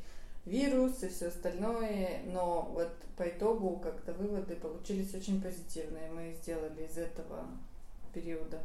вирус 0.46 1.04
и 1.04 1.10
все 1.10 1.28
остальное, 1.28 2.22
но 2.26 2.72
вот 2.74 2.90
по 3.18 3.28
итогу 3.28 3.78
как-то 3.78 4.14
выводы 4.14 4.56
получились 4.56 5.14
очень 5.14 5.42
позитивные. 5.42 6.10
Мы 6.12 6.36
сделали 6.42 6.88
из 6.90 6.98
этого 6.98 7.46
периода. 8.14 8.60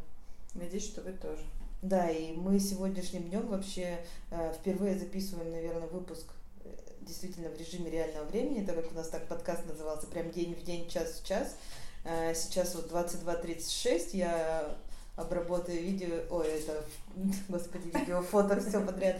Надеюсь, 0.55 0.87
что 0.87 1.03
вы 1.03 1.13
тоже. 1.13 1.43
Да, 1.83 2.09
и 2.09 2.33
мы 2.33 2.59
сегодняшним 2.59 3.25
днем 3.25 3.47
вообще 3.49 3.99
э, 4.31 4.55
впервые 4.55 4.99
записываем, 4.99 5.51
наверное, 5.51 5.89
выпуск 5.89 6.27
э, 6.65 6.71
действительно 7.03 7.51
в 7.51 7.59
режиме 7.59 7.91
реального 7.91 8.25
времени, 8.25 8.65
так 8.65 8.77
как 8.77 8.93
у 8.93 8.95
нас 8.95 9.09
так 9.09 9.29
подкаст 9.29 9.67
назывался, 9.67 10.07
прям 10.07 10.31
день 10.31 10.55
в 10.55 10.65
день, 10.65 10.89
час 10.89 11.21
в 11.21 11.27
час. 11.27 11.57
Э, 12.05 12.35
Сейчас 12.35 12.75
вот 12.75 12.91
22.36, 12.91 14.11
я 14.13 14.77
обработаю 15.17 15.81
видео, 15.81 16.21
ой, 16.31 16.47
это, 16.49 16.85
господи, 17.49 17.91
видео, 17.95 18.21
фото, 18.23 18.61
все 18.61 18.81
подряд, 18.81 19.17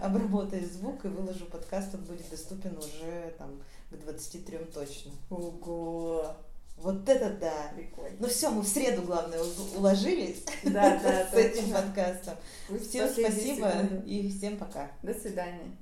обработаю 0.00 0.66
звук 0.66 1.04
и 1.04 1.08
выложу 1.08 1.44
подкаст, 1.46 1.94
он 1.94 2.02
будет 2.02 2.28
доступен 2.30 2.76
уже 2.78 3.34
там 3.36 3.60
к 3.90 3.96
23 3.96 4.58
точно. 4.72 5.12
Ого! 5.30 6.34
Вот 6.78 7.08
это 7.08 7.30
да! 7.30 7.70
Прикольно. 7.76 8.16
Ну 8.18 8.28
все, 8.28 8.50
мы 8.50 8.62
в 8.62 8.66
среду, 8.66 9.02
главное, 9.02 9.40
уложились 9.76 10.44
Да, 10.64 10.98
да, 11.02 11.28
с 11.30 11.34
этим 11.34 11.72
подкастом. 11.72 12.34
Всем 12.80 13.08
спасибо 13.08 13.70
и 14.06 14.30
всем 14.30 14.56
пока. 14.56 14.90
До 15.02 15.14
свидания. 15.14 15.76